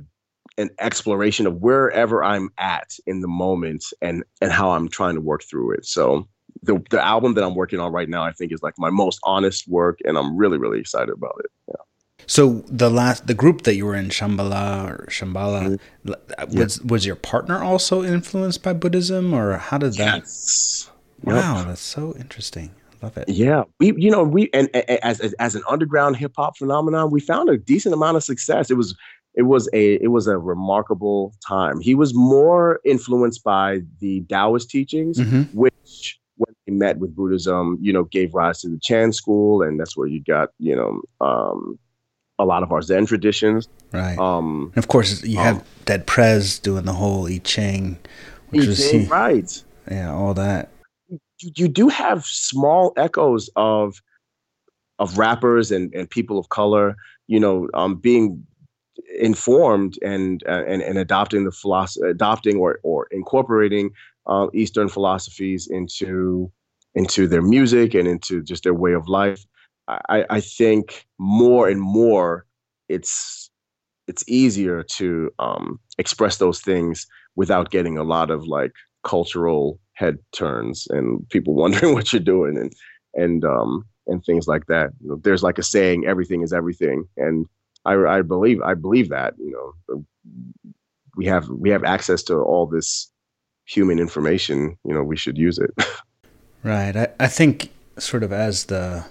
an 0.57 0.69
exploration 0.79 1.45
of 1.45 1.57
wherever 1.61 2.23
I'm 2.23 2.49
at 2.57 2.95
in 3.05 3.21
the 3.21 3.27
moment 3.27 3.85
and 4.01 4.23
and 4.41 4.51
how 4.51 4.71
I'm 4.71 4.89
trying 4.89 5.15
to 5.15 5.21
work 5.21 5.43
through 5.43 5.73
it. 5.73 5.85
So 5.85 6.27
the 6.63 6.81
the 6.89 7.03
album 7.03 7.33
that 7.35 7.43
I'm 7.43 7.55
working 7.55 7.79
on 7.79 7.91
right 7.91 8.09
now, 8.09 8.23
I 8.23 8.31
think, 8.31 8.51
is 8.51 8.63
like 8.63 8.73
my 8.77 8.89
most 8.89 9.19
honest 9.23 9.67
work, 9.67 9.99
and 10.05 10.17
I'm 10.17 10.35
really 10.35 10.57
really 10.57 10.79
excited 10.79 11.13
about 11.13 11.35
it. 11.43 11.51
Yeah. 11.67 11.83
So 12.27 12.63
the 12.67 12.89
last 12.89 13.27
the 13.27 13.33
group 13.33 13.63
that 13.63 13.75
you 13.75 13.85
were 13.85 13.95
in, 13.95 14.09
Shambhala 14.09 14.89
or 14.89 15.05
Shambhala, 15.07 15.79
mm-hmm. 16.05 16.57
was 16.57 16.77
yeah. 16.77 16.87
was 16.87 17.05
your 17.05 17.15
partner 17.15 17.63
also 17.63 18.03
influenced 18.03 18.61
by 18.61 18.73
Buddhism, 18.73 19.33
or 19.33 19.57
how 19.57 19.77
did 19.77 19.93
that? 19.93 20.19
Yes. 20.19 20.91
Wow, 21.23 21.57
yep. 21.57 21.67
that's 21.67 21.81
so 21.81 22.13
interesting. 22.19 22.71
Love 23.01 23.17
it. 23.17 23.29
Yeah, 23.29 23.63
we 23.79 23.93
you 23.97 24.11
know 24.11 24.23
we 24.23 24.49
and, 24.53 24.69
and 24.73 24.89
as, 25.03 25.21
as 25.21 25.33
as 25.33 25.55
an 25.55 25.63
underground 25.69 26.17
hip 26.17 26.33
hop 26.35 26.57
phenomenon, 26.57 27.11
we 27.11 27.21
found 27.21 27.49
a 27.49 27.57
decent 27.57 27.93
amount 27.93 28.17
of 28.17 28.23
success. 28.23 28.69
It 28.69 28.75
was 28.75 28.95
it 29.35 29.43
was 29.43 29.69
a 29.71 29.95
it 30.03 30.11
was 30.11 30.27
a 30.27 30.37
remarkable 30.37 31.33
time. 31.47 31.79
He 31.79 31.95
was 31.95 32.13
more 32.13 32.81
influenced 32.83 33.43
by 33.43 33.81
the 33.99 34.21
Taoist 34.29 34.69
teachings, 34.69 35.17
mm-hmm. 35.17 35.43
which 35.57 36.19
when 36.35 36.53
he 36.65 36.73
met 36.73 36.97
with 36.97 37.15
Buddhism, 37.15 37.77
you 37.81 37.93
know, 37.93 38.03
gave 38.03 38.33
rise 38.33 38.61
to 38.61 38.69
the 38.69 38.79
Chan 38.79 39.13
school, 39.13 39.61
and 39.61 39.79
that's 39.79 39.95
where 39.95 40.07
you 40.07 40.21
got 40.21 40.49
you 40.59 40.75
know 40.75 41.01
um, 41.25 41.79
a 42.39 42.45
lot 42.45 42.63
of 42.63 42.71
our 42.71 42.81
Zen 42.81 43.05
traditions. 43.05 43.67
Right. 43.91 44.17
Um, 44.17 44.71
and 44.75 44.77
of 44.77 44.87
course, 44.87 45.23
you 45.23 45.37
have 45.37 45.57
um, 45.57 45.63
Dead 45.85 46.05
Prez 46.05 46.59
doing 46.59 46.85
the 46.85 46.93
whole 46.93 47.27
I 47.27 47.39
Ching, 47.39 47.97
which 48.49 48.65
I 48.65 48.67
was 48.67 48.93
right. 49.09 49.63
Yeah, 49.89 50.13
all 50.13 50.33
that. 50.33 50.69
You, 51.07 51.19
you 51.55 51.67
do 51.67 51.87
have 51.87 52.25
small 52.25 52.93
echoes 52.97 53.49
of 53.55 54.01
of 54.99 55.17
rappers 55.17 55.71
and, 55.71 55.93
and 55.93 56.09
people 56.09 56.39
of 56.39 56.49
color, 56.49 56.95
you 57.27 57.39
know, 57.39 57.67
um, 57.75 57.95
being 57.95 58.43
informed 59.19 59.97
and 60.03 60.43
uh, 60.47 60.63
and 60.67 60.81
and 60.81 60.97
adopting 60.97 61.43
the 61.43 61.51
philosophy, 61.51 62.07
adopting 62.07 62.57
or 62.57 62.79
or 62.83 63.07
incorporating 63.11 63.91
uh, 64.27 64.47
Eastern 64.53 64.89
philosophies 64.89 65.67
into 65.67 66.51
into 66.95 67.27
their 67.27 67.41
music 67.41 67.93
and 67.93 68.07
into 68.07 68.41
just 68.41 68.63
their 68.63 68.73
way 68.73 68.93
of 68.93 69.07
life. 69.07 69.45
I, 69.87 70.25
I 70.29 70.41
think 70.41 71.05
more 71.17 71.69
and 71.69 71.81
more 71.81 72.45
it's 72.89 73.49
it's 74.07 74.23
easier 74.27 74.83
to 74.83 75.31
um, 75.39 75.79
express 75.97 76.37
those 76.37 76.61
things 76.61 77.05
without 77.35 77.71
getting 77.71 77.97
a 77.97 78.03
lot 78.03 78.31
of 78.31 78.47
like 78.47 78.71
cultural 79.03 79.79
head 79.93 80.17
turns 80.31 80.87
and 80.89 81.27
people 81.29 81.53
wondering 81.63 81.93
what 81.93 82.11
you're 82.11 82.19
doing 82.19 82.57
and 82.57 82.73
and 83.13 83.45
um, 83.45 83.85
and 84.07 84.23
things 84.25 84.47
like 84.47 84.65
that. 84.67 84.91
You 85.01 85.09
know, 85.09 85.21
there's 85.23 85.43
like 85.43 85.57
a 85.57 85.63
saying, 85.63 86.05
"Everything 86.05 86.41
is 86.41 86.53
everything," 86.53 87.07
and 87.17 87.45
I, 87.85 87.95
I 87.95 88.21
believe 88.21 88.61
I 88.61 88.73
believe 88.73 89.09
that 89.09 89.33
you 89.37 89.51
know 89.87 90.05
we 91.15 91.25
have 91.25 91.49
we 91.49 91.69
have 91.69 91.83
access 91.83 92.23
to 92.23 92.35
all 92.35 92.65
this 92.65 93.11
human 93.65 93.99
information. 93.99 94.77
You 94.85 94.93
know, 94.93 95.03
we 95.03 95.17
should 95.17 95.37
use 95.37 95.57
it. 95.57 95.71
right. 96.63 96.95
I, 96.95 97.07
I 97.19 97.27
think 97.27 97.71
sort 97.97 98.23
of 98.23 98.31
as 98.31 98.65
the 98.65 99.05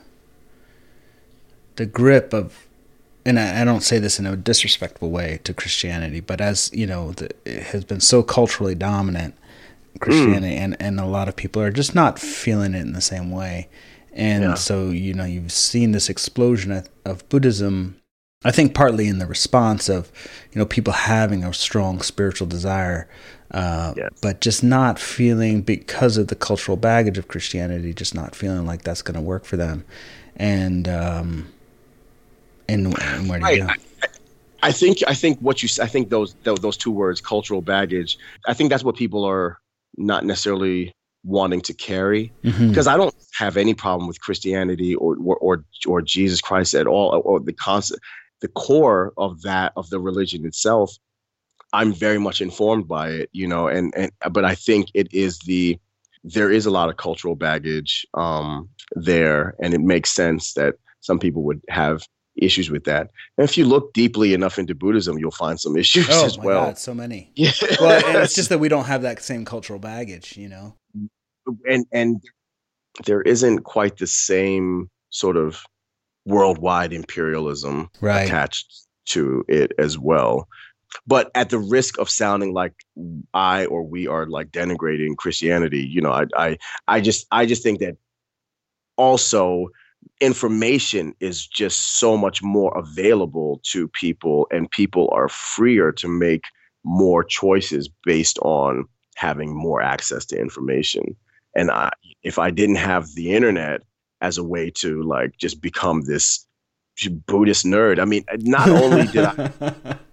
the 1.77 1.87
grip 1.87 2.33
of 2.33 2.67
and 3.25 3.41
I, 3.41 3.63
I, 3.63 3.65
don't 3.65 3.83
say 3.83 3.99
this 3.99 4.21
in 4.21 4.27
a 4.27 4.37
disrespectful 4.37 5.11
way 5.11 5.41
to 5.43 5.53
Christianity, 5.53 6.21
but 6.21 6.41
as 6.41 6.71
you 6.73 6.87
know, 6.87 7.11
the, 7.13 7.31
it 7.45 7.65
has 7.65 7.85
been 7.85 8.01
so 8.01 8.23
culturally 8.23 8.77
dominant 8.77 9.35
Christianity, 10.01 10.55
mm. 10.55 10.61
and 10.61 10.77
and 10.81 11.01
a 11.01 11.07
lot 11.07 11.29
of 11.29 11.35
people 11.35 11.61
are 11.63 11.73
just 11.73 11.95
not 11.95 12.19
feeling 12.19 12.75
it 12.75 12.83
in 12.83 12.93
the 12.93 13.01
same 13.01 13.31
way, 13.31 13.69
and 14.13 14.45
yeah. 14.45 14.55
so 14.55 14.91
you 14.91 15.13
know 15.13 15.25
you've 15.25 15.53
seen 15.53 15.93
this 15.93 16.09
explosion 16.09 16.71
of, 16.71 16.89
of 17.05 17.29
Buddhism 17.29 18.01
I 18.47 18.53
think 18.53 18.75
partly 18.75 19.09
in 19.09 19.19
the 19.19 19.27
response 19.27 19.89
of, 19.89 20.13
you 20.53 20.59
know, 20.61 20.67
people 20.67 20.93
having 20.93 21.43
a 21.43 21.53
strong 21.53 22.01
spiritual 22.01 22.47
desire, 22.47 23.09
uh, 23.51 23.95
yes. 23.97 24.11
but 24.23 24.41
just 24.41 24.63
not 24.63 25.01
feeling 25.01 25.63
because 25.63 26.17
of 26.17 26.29
the 26.29 26.37
cultural 26.37 26.77
baggage 26.77 27.19
of 27.19 27.27
Christianity, 27.27 27.93
just 27.93 28.15
not 28.15 28.37
feeling 28.37 28.65
like 28.65 28.83
that's 28.83 29.03
going 29.03 29.17
to 29.17 29.21
work 29.21 29.45
for 29.45 29.57
them, 29.57 29.85
and 30.37 30.87
um, 30.87 31.53
and, 32.69 32.87
and 33.01 33.29
where 33.29 33.41
do 33.41 33.53
you 33.53 33.67
go? 33.67 33.73
I, 34.63 34.73
think 34.73 34.99
I 35.07 35.15
think 35.15 35.39
what 35.41 35.63
you 35.63 35.69
I 35.83 35.87
think 35.87 36.11
those 36.11 36.35
those 36.43 36.77
two 36.77 36.91
words, 36.91 37.21
cultural 37.21 37.63
baggage. 37.63 38.19
I 38.47 38.55
think 38.55 38.71
that's 38.71 38.85
what 38.85 38.97
people 38.97 39.25
are 39.25 39.59
not 39.97 40.25
necessarily 40.25 40.93
wanting 41.25 41.61
to 41.61 41.75
carry 41.75 42.33
mm-hmm. 42.45 42.69
because 42.69 42.87
I 42.87 42.97
don't 42.97 43.15
have 43.35 43.57
any 43.57 43.75
problem 43.75 44.07
with 44.07 44.21
Christianity 44.21 44.95
or, 44.95 45.17
or 45.17 45.37
or 45.37 45.65
or, 45.87 46.03
Jesus 46.03 46.41
Christ 46.41 46.75
at 46.75 46.87
all 46.87 47.11
or, 47.11 47.21
or 47.23 47.41
the 47.41 47.53
concept 47.53 48.01
the 48.41 48.49
core 48.49 49.13
of 49.17 49.43
that 49.43 49.73
of 49.77 49.89
the 49.91 50.01
religion 50.01 50.47
itself 50.47 50.97
i'm 51.73 51.93
very 51.93 52.19
much 52.19 52.41
informed 52.41 52.87
by 52.87 53.09
it 53.09 53.29
you 53.33 53.47
know 53.47 53.69
and 53.69 53.93
and 53.97 54.11
but 54.31 54.45
i 54.45 54.55
think 54.55 54.89
it 54.95 55.09
is 55.13 55.39
the 55.41 55.79
there 56.25 56.51
is 56.51 56.67
a 56.67 56.71
lot 56.71 56.89
of 56.89 56.97
cultural 56.97 57.35
baggage 57.35 58.07
um 58.15 58.69
there 58.93 59.55
and 59.61 59.75
it 59.75 59.81
makes 59.81 60.11
sense 60.11 60.53
that 60.55 60.75
some 61.01 61.19
people 61.19 61.43
would 61.43 61.61
have 61.69 62.03
issues 62.37 62.71
with 62.71 62.85
that. 62.85 63.11
And 63.39 63.49
if 63.49 63.57
you 63.57 63.65
look 63.65 63.93
deeply 63.93 64.35
enough 64.35 64.59
into 64.59 64.75
buddhism 64.75 65.19
you'll 65.19 65.31
find 65.31 65.59
some 65.59 65.77
issues 65.77 66.09
oh, 66.11 66.25
as 66.27 66.39
well. 66.39 66.67
God, 66.67 66.79
so 66.79 66.95
many. 66.95 67.31
Yeah 67.37 67.53
well 67.81 68.05
and 68.07 68.19
it's 68.19 68.35
just 68.35 68.49
that 68.49 68.59
we 68.59 68.69
don't 68.69 68.87
have 68.87 69.03
that 69.03 69.23
same 69.23 69.45
cultural 69.45 69.79
baggage 69.79 70.37
you 70.37 70.49
know? 70.49 70.75
And 71.67 71.87
and 71.93 72.23
there 73.05 73.23
isn't 73.23 73.65
quite 73.65 73.99
the 73.99 74.07
same 74.07 74.91
sort 75.11 75.37
of 75.37 75.63
worldwide 76.25 76.93
imperialism 76.93 77.89
right. 78.01 78.23
attached 78.23 78.87
to 79.07 79.45
it 79.49 79.73
as 79.79 79.99
well. 79.99 80.49
But 81.07 81.31
at 81.35 81.51
the 81.51 81.59
risk 81.59 81.99
of 81.99 82.09
sounding 82.09 82.53
like 82.53 82.73
I 83.35 83.67
or 83.67 83.83
we 83.83 84.07
are 84.07 84.27
like 84.27 84.51
denigrating 84.51 85.17
Christianity, 85.17 85.87
you 85.87 86.01
know, 86.01 86.13
I 86.13 86.27
I 86.37 86.59
I 86.89 87.01
just 87.01 87.27
I 87.31 87.47
just 87.47 87.63
think 87.63 87.81
that 87.81 87.97
also 88.97 89.69
information 90.21 91.15
is 91.21 91.47
just 91.47 91.99
so 91.99 92.17
much 92.17 92.43
more 92.43 92.77
available 92.77 93.61
to 93.65 93.89
people 93.89 94.47
and 94.51 94.71
people 94.71 95.09
are 95.13 95.29
freer 95.29 95.93
to 95.93 96.09
make 96.09 96.45
more 96.85 97.25
choices 97.25 97.89
based 98.05 98.39
on 98.41 98.85
having 99.17 99.55
more 99.55 99.83
access 99.83 100.25
to 100.27 100.39
information 100.39 101.17
and 101.57 101.71
I, 101.71 101.91
if 102.23 102.39
i 102.39 102.51
didn't 102.51 102.77
have 102.77 103.15
the 103.15 103.33
internet 103.33 103.81
as 104.21 104.39
a 104.39 104.45
way 104.45 104.71
to 104.71 105.03
like 105.03 105.37
just 105.39 105.61
become 105.61 106.03
this 106.03 106.47
Buddhist 107.27 107.65
nerd. 107.65 108.01
I 108.01 108.05
mean, 108.05 108.25
not 108.39 108.69
only 108.69 109.07
did 109.07 109.25
I, 109.25 109.99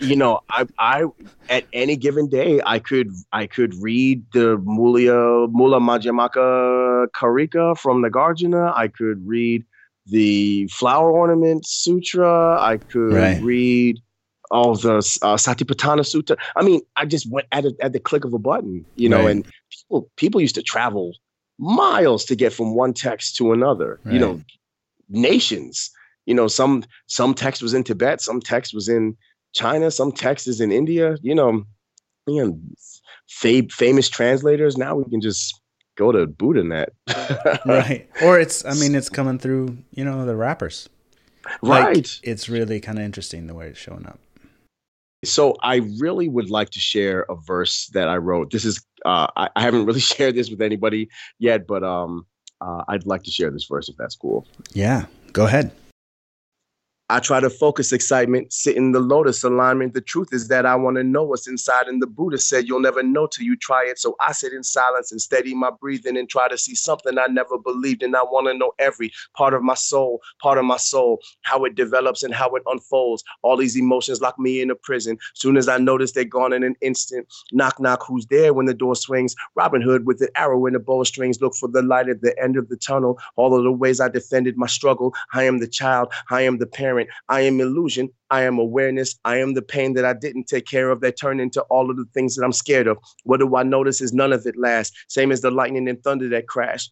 you 0.00 0.16
know, 0.16 0.40
I, 0.50 0.66
I 0.78 1.04
at 1.48 1.64
any 1.72 1.96
given 1.96 2.28
day 2.28 2.60
I 2.64 2.78
could 2.78 3.10
I 3.32 3.46
could 3.46 3.74
read 3.74 4.24
the 4.32 4.58
Mulia 4.58 5.50
Mula 5.52 5.80
Madhyamaka 5.80 7.08
Karika 7.08 7.76
from 7.78 8.02
Nagarjuna. 8.02 8.76
I 8.76 8.88
could 8.88 9.26
read 9.26 9.64
the 10.06 10.66
Flower 10.68 11.10
Ornament 11.10 11.66
Sutra. 11.66 12.60
I 12.60 12.78
could 12.78 13.12
right. 13.12 13.42
read 13.42 14.00
all 14.50 14.74
the 14.74 14.96
uh, 14.96 15.36
Satipatthana 15.36 16.02
Sutta. 16.02 16.36
I 16.56 16.62
mean, 16.62 16.80
I 16.96 17.06
just 17.06 17.30
went 17.30 17.46
at 17.52 17.64
it 17.64 17.76
at 17.80 17.92
the 17.92 18.00
click 18.00 18.24
of 18.24 18.34
a 18.34 18.38
button, 18.38 18.84
you 18.96 19.08
know. 19.08 19.24
Right. 19.24 19.30
And 19.30 19.46
people 19.70 20.10
people 20.16 20.40
used 20.40 20.56
to 20.56 20.62
travel 20.62 21.14
miles 21.58 22.24
to 22.26 22.36
get 22.36 22.52
from 22.52 22.74
one 22.74 22.92
text 22.92 23.36
to 23.36 23.52
another. 23.52 24.00
Right. 24.04 24.14
You 24.14 24.20
know, 24.20 24.40
nations. 25.08 25.90
You 26.26 26.34
know, 26.34 26.48
some 26.48 26.84
some 27.06 27.34
text 27.34 27.62
was 27.62 27.74
in 27.74 27.84
Tibet, 27.84 28.20
some 28.20 28.40
text 28.40 28.74
was 28.74 28.88
in 28.88 29.16
China, 29.52 29.90
some 29.90 30.12
text 30.12 30.48
is 30.48 30.60
in 30.60 30.72
India. 30.72 31.16
You 31.22 31.34
know, 31.34 31.64
you 32.26 32.44
know, 32.44 32.60
fam- 33.28 33.68
famous 33.68 34.08
translators. 34.08 34.76
Now 34.76 34.96
we 34.96 35.04
can 35.10 35.20
just 35.20 35.60
go 35.96 36.12
to 36.12 36.26
BuddhaNet. 36.26 36.88
right. 37.66 38.08
Or 38.22 38.38
it's 38.38 38.64
I 38.64 38.74
mean 38.74 38.94
it's 38.94 39.08
coming 39.08 39.38
through, 39.38 39.78
you 39.90 40.04
know, 40.04 40.24
the 40.26 40.36
rappers. 40.36 40.88
Right. 41.62 41.96
Like, 41.96 42.06
it's 42.22 42.48
really 42.48 42.80
kind 42.80 42.98
of 42.98 43.04
interesting 43.04 43.46
the 43.46 43.54
way 43.54 43.68
it's 43.68 43.78
showing 43.78 44.06
up. 44.06 44.18
So 45.24 45.56
I 45.62 45.76
really 45.98 46.28
would 46.28 46.48
like 46.48 46.70
to 46.70 46.78
share 46.78 47.26
a 47.28 47.34
verse 47.34 47.88
that 47.92 48.08
I 48.08 48.16
wrote. 48.16 48.50
This 48.50 48.64
is 48.64 48.82
uh, 49.04 49.26
I, 49.36 49.50
I, 49.54 49.62
haven't 49.62 49.84
really 49.84 50.00
shared 50.14 50.34
this 50.34 50.50
with 50.50 50.62
anybody 50.62 51.08
yet, 51.38 51.66
but 51.66 51.82
um, 51.82 52.26
uh, 52.60 52.84
I'd 52.88 53.06
like 53.06 53.22
to 53.24 53.30
share 53.30 53.50
this 53.50 53.66
verse 53.66 53.88
if 53.88 53.96
that's 53.96 54.16
cool. 54.16 54.46
Yeah, 54.72 55.06
go 55.32 55.44
ahead. 55.46 55.72
I 57.10 57.18
try 57.18 57.40
to 57.40 57.50
focus 57.50 57.92
excitement, 57.92 58.52
sit 58.52 58.76
in 58.76 58.92
the 58.92 59.00
lotus 59.00 59.42
alignment. 59.42 59.94
The 59.94 60.00
truth 60.00 60.28
is 60.32 60.46
that 60.46 60.64
I 60.64 60.76
want 60.76 60.96
to 60.96 61.02
know 61.02 61.24
what's 61.24 61.48
inside. 61.48 61.88
And 61.88 62.00
the 62.00 62.06
Buddha 62.06 62.38
said, 62.38 62.68
You'll 62.68 62.78
never 62.78 63.02
know 63.02 63.26
till 63.26 63.44
you 63.44 63.56
try 63.56 63.84
it. 63.84 63.98
So 63.98 64.14
I 64.20 64.30
sit 64.30 64.52
in 64.52 64.62
silence 64.62 65.10
and 65.10 65.20
steady 65.20 65.52
my 65.52 65.70
breathing 65.70 66.16
and 66.16 66.28
try 66.28 66.46
to 66.46 66.56
see 66.56 66.76
something 66.76 67.18
I 67.18 67.26
never 67.26 67.58
believed. 67.58 68.04
And 68.04 68.14
I 68.14 68.22
want 68.22 68.46
to 68.46 68.54
know 68.54 68.74
every 68.78 69.10
part 69.34 69.54
of 69.54 69.62
my 69.64 69.74
soul, 69.74 70.20
part 70.40 70.56
of 70.56 70.64
my 70.64 70.76
soul, 70.76 71.18
how 71.42 71.64
it 71.64 71.74
develops 71.74 72.22
and 72.22 72.32
how 72.32 72.50
it 72.50 72.62
unfolds. 72.66 73.24
All 73.42 73.56
these 73.56 73.76
emotions 73.76 74.20
lock 74.20 74.38
me 74.38 74.60
in 74.60 74.70
a 74.70 74.76
prison. 74.76 75.18
Soon 75.34 75.56
as 75.56 75.68
I 75.68 75.78
notice 75.78 76.12
they're 76.12 76.24
gone 76.24 76.52
in 76.52 76.62
an 76.62 76.76
instant. 76.80 77.26
Knock, 77.50 77.80
knock, 77.80 78.04
who's 78.06 78.26
there 78.26 78.54
when 78.54 78.66
the 78.66 78.74
door 78.74 78.94
swings? 78.94 79.34
Robin 79.56 79.82
Hood 79.82 80.06
with 80.06 80.20
an 80.22 80.28
arrow 80.36 80.64
in 80.66 80.74
the 80.74 80.78
bowstrings. 80.78 81.40
Look 81.40 81.56
for 81.56 81.68
the 81.68 81.82
light 81.82 82.08
at 82.08 82.22
the 82.22 82.40
end 82.40 82.56
of 82.56 82.68
the 82.68 82.76
tunnel. 82.76 83.18
All 83.34 83.52
of 83.56 83.64
the 83.64 83.72
ways 83.72 84.00
I 84.00 84.08
defended 84.08 84.56
my 84.56 84.68
struggle. 84.68 85.12
I 85.32 85.42
am 85.42 85.58
the 85.58 85.66
child. 85.66 86.12
I 86.30 86.42
am 86.42 86.58
the 86.58 86.66
parent. 86.66 86.99
I 87.28 87.42
am 87.42 87.60
illusion. 87.60 88.10
I 88.30 88.42
am 88.42 88.58
awareness. 88.58 89.16
I 89.24 89.38
am 89.38 89.54
the 89.54 89.62
pain 89.62 89.94
that 89.94 90.04
I 90.04 90.12
didn't 90.14 90.44
take 90.44 90.66
care 90.66 90.90
of 90.90 91.00
that 91.00 91.18
turned 91.18 91.40
into 91.40 91.62
all 91.62 91.90
of 91.90 91.96
the 91.96 92.06
things 92.14 92.36
that 92.36 92.44
I'm 92.44 92.52
scared 92.52 92.86
of. 92.86 92.98
What 93.24 93.40
do 93.40 93.56
I 93.56 93.62
notice 93.62 94.00
is 94.00 94.12
none 94.12 94.32
of 94.32 94.46
it 94.46 94.56
lasts. 94.56 94.96
Same 95.08 95.32
as 95.32 95.40
the 95.40 95.50
lightning 95.50 95.88
and 95.88 96.02
thunder 96.02 96.28
that 96.28 96.48
crash 96.48 96.88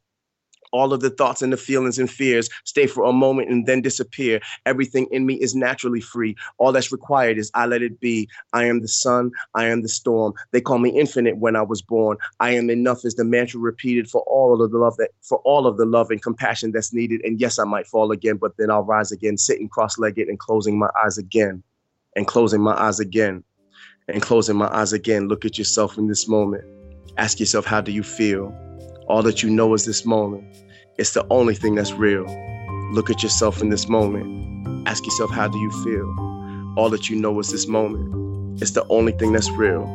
all 0.73 0.93
of 0.93 1.01
the 1.01 1.11
thoughts 1.11 1.43
and 1.43 1.53
the 1.53 1.57
feelings 1.57 1.99
and 1.99 2.11
fears 2.11 2.49
stay 2.65 2.87
for 2.87 3.05
a 3.05 3.13
moment 3.13 3.51
and 3.51 3.67
then 3.67 3.81
disappear. 3.81 4.41
Everything 4.67 5.07
in 5.11 5.27
me 5.27 5.35
is 5.35 5.55
naturally 5.55 6.01
free. 6.01 6.37
All 6.59 6.73
that's 6.73 6.93
required 6.93 7.39
is 7.39 7.51
I 7.55 7.67
let 7.67 7.83
it 7.83 8.01
be. 8.01 8.29
I 8.53 8.65
am 8.65 8.81
the 8.81 8.89
sun. 8.89 9.31
I 9.55 9.67
am 9.67 9.83
the 9.83 9.89
storm. 9.89 10.33
They 10.53 10.61
call 10.61 10.79
me 10.79 10.91
infinite 10.91 11.39
when 11.39 11.57
I 11.57 11.63
was 11.63 11.83
born. 11.83 12.17
I 12.41 12.51
am 12.51 12.71
enough 12.71 13.05
is 13.05 13.15
the 13.15 13.25
mantra 13.25 13.61
repeated 13.61 14.09
for 14.11 14.23
all 14.23 14.63
of 14.63 14.71
the 14.71 14.79
love 14.79 14.97
that 14.97 15.11
for 15.23 15.39
all 15.39 15.67
of 15.67 15.77
the 15.77 15.85
love 15.85 16.11
and 16.11 16.23
compassion 16.23 16.73
that's 16.73 16.93
needed. 16.93 17.21
And 17.25 17.41
yes, 17.41 17.59
I 17.59 17.65
might 17.65 17.87
fall 17.87 18.13
again, 18.13 18.37
but 18.37 18.57
then 18.59 18.71
I'll 18.71 18.83
rise 18.83 19.13
again, 19.13 19.39
sitting 19.39 19.69
cross-legged 19.69 20.29
and 20.29 20.39
closing 20.39 20.79
my 20.79 20.89
eyes 21.05 21.19
again, 21.19 21.63
and 22.17 22.27
closing 22.27 22.61
my 22.61 22.75
eyes 22.75 23.01
again, 23.01 23.45
and 24.09 24.23
closing 24.23 24.57
my 24.57 24.69
eyes 24.75 24.93
again. 24.93 25.29
Look 25.29 25.45
at 25.45 25.59
yourself 25.59 25.99
in 25.99 26.09
this 26.09 26.29
moment. 26.29 26.65
Ask 27.17 27.41
yourself, 27.41 27.65
how 27.65 27.81
do 27.81 27.93
you 27.93 28.03
feel? 28.03 28.55
All 29.09 29.23
that 29.23 29.43
you 29.43 29.49
know 29.49 29.73
is 29.73 29.87
this 29.87 30.05
moment. 30.05 30.45
It's 30.99 31.13
the 31.13 31.27
only 31.31 31.55
thing 31.55 31.77
that's 31.77 31.93
real. 31.93 32.27
Look 32.93 33.09
at 33.09 33.23
yourself 33.23 33.63
in 33.63 33.71
this 33.71 33.89
moment. 33.89 34.87
Ask 34.87 35.03
yourself, 35.07 35.31
how 35.31 35.49
do 35.49 35.59
you 35.59 35.71
feel? 35.83 36.75
All 36.77 36.91
that 36.91 37.09
you 37.09 37.17
know 37.17 37.41
is 37.41 37.51
this 37.51 37.67
moment. 37.67 38.61
It's 38.61 38.73
the 38.73 38.87
only 38.89 39.13
thing 39.13 39.33
that's 39.33 39.51
real. 39.51 39.87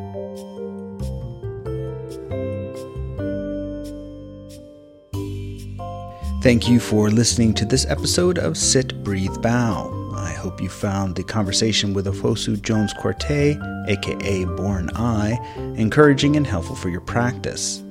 Thank 6.42 6.68
you 6.68 6.80
for 6.80 7.12
listening 7.12 7.54
to 7.54 7.66
this 7.66 7.86
episode 7.86 8.40
of 8.40 8.58
Sit, 8.58 9.04
Breathe, 9.04 9.42
Bow. 9.44 10.12
I 10.16 10.32
hope 10.32 10.60
you 10.60 10.70
found 10.70 11.16
the 11.16 11.24
conversation 11.24 11.94
with 11.94 12.08
Ofosu 12.08 12.60
Jones 12.60 12.96
Quartey, 12.96 13.60
aka 13.88 14.46
Born 14.46 14.90
I, 14.96 15.38
encouraging 15.78 16.36
and 16.36 16.48
helpful 16.48 16.76
for 16.76 16.90
your 16.90 17.02
practice. 17.02 17.84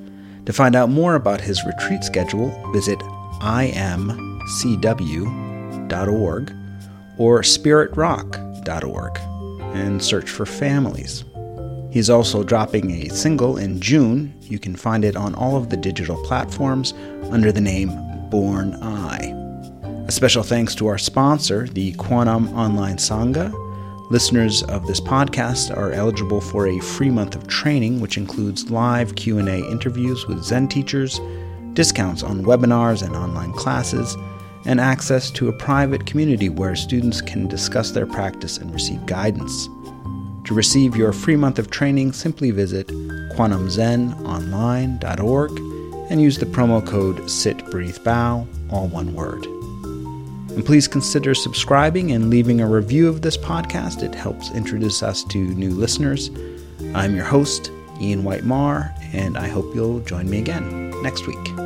To 0.47 0.53
find 0.53 0.74
out 0.74 0.90
more 0.90 1.14
about 1.14 1.40
his 1.40 1.64
retreat 1.64 2.03
schedule, 2.05 2.51
visit 2.72 2.99
imcw.org 3.40 4.12
or 7.18 7.43
spiritrock.org 7.43 9.18
and 9.76 10.03
search 10.03 10.30
for 10.30 10.47
families. 10.47 11.24
He's 11.90 12.11
also 12.11 12.43
dropping 12.43 12.90
a 12.90 13.11
single 13.11 13.57
in 13.59 13.80
June. 13.80 14.34
You 14.40 14.59
can 14.59 14.74
find 14.76 15.05
it 15.05 15.14
on 15.14 15.34
all 15.34 15.57
of 15.57 15.68
the 15.70 15.76
digital 15.76 16.16
platforms 16.24 16.95
under 17.30 17.53
the 17.53 17.61
name 17.61 17.90
Born 18.30 18.74
I. 18.82 19.38
A 20.07 20.11
special 20.12 20.43
thanks 20.43 20.74
to 20.76 20.86
our 20.88 20.99
sponsor, 20.99 21.68
the 21.68 21.93
Quantum 21.93 22.49
Online 22.57 22.97
Sangha, 22.97 23.53
Listeners 24.11 24.63
of 24.65 24.87
this 24.87 25.01
podcast 25.01 25.75
are 25.77 25.93
eligible 25.93 26.41
for 26.41 26.67
a 26.67 26.81
free 26.81 27.11
month 27.11 27.35
of 27.35 27.47
training 27.47 28.01
which 28.01 28.17
includes 28.17 28.71
live 28.71 29.15
Q&A 29.15 29.59
interviews 29.71 30.27
with 30.27 30.45
Zen 30.45 30.69
teachers, 30.69 31.21
discounts 31.73 32.23
on 32.23 32.45
webinars 32.45 33.03
and 33.03 33.17
online 33.17 33.53
classes, 33.53 34.17
and 34.67 34.81
access 34.81 35.31
to 35.31 35.49
a 35.49 35.53
private 35.53 36.07
community 36.07 36.49
where 36.49 36.77
students 36.77 37.21
can 37.21 37.49
discuss 37.49 37.91
their 37.91 38.07
practice 38.07 38.59
and 38.59 38.73
receive 38.73 39.05
guidance. 39.07 39.69
To 40.45 40.55
receive 40.55 40.97
your 40.97 41.13
free 41.13 41.37
month 41.37 41.59
of 41.59 41.71
training, 41.71 42.13
simply 42.13 42.51
visit 42.51 42.89
kwanumzenonline.org 42.89 45.51
and 46.11 46.21
use 46.21 46.39
the 46.39 46.47
promo 46.47 46.85
code 46.87 47.17
SITBREATHEBOW, 47.23 48.73
all 48.73 48.89
one 48.89 49.15
word. 49.15 49.47
And 50.55 50.65
please 50.65 50.87
consider 50.87 51.35
subscribing 51.35 52.13
and 52.13 52.29
leaving 52.29 52.61
a 52.61 52.69
review 52.69 53.09
of 53.09 53.23
this 53.23 53.37
podcast. 53.37 54.03
It 54.03 54.15
helps 54.15 54.51
introduce 54.51 55.03
us 55.03 55.25
to 55.25 55.39
new 55.39 55.71
listeners. 55.71 56.31
I'm 56.95 57.17
your 57.17 57.25
host, 57.25 57.71
Ian 58.01 58.23
White 58.23 58.45
Marr, 58.45 58.95
and 59.13 59.39
I 59.39 59.49
hope 59.49 59.75
you'll 59.75 60.01
join 60.01 60.29
me 60.29 60.39
again 60.39 60.91
next 61.03 61.27
week. 61.27 61.62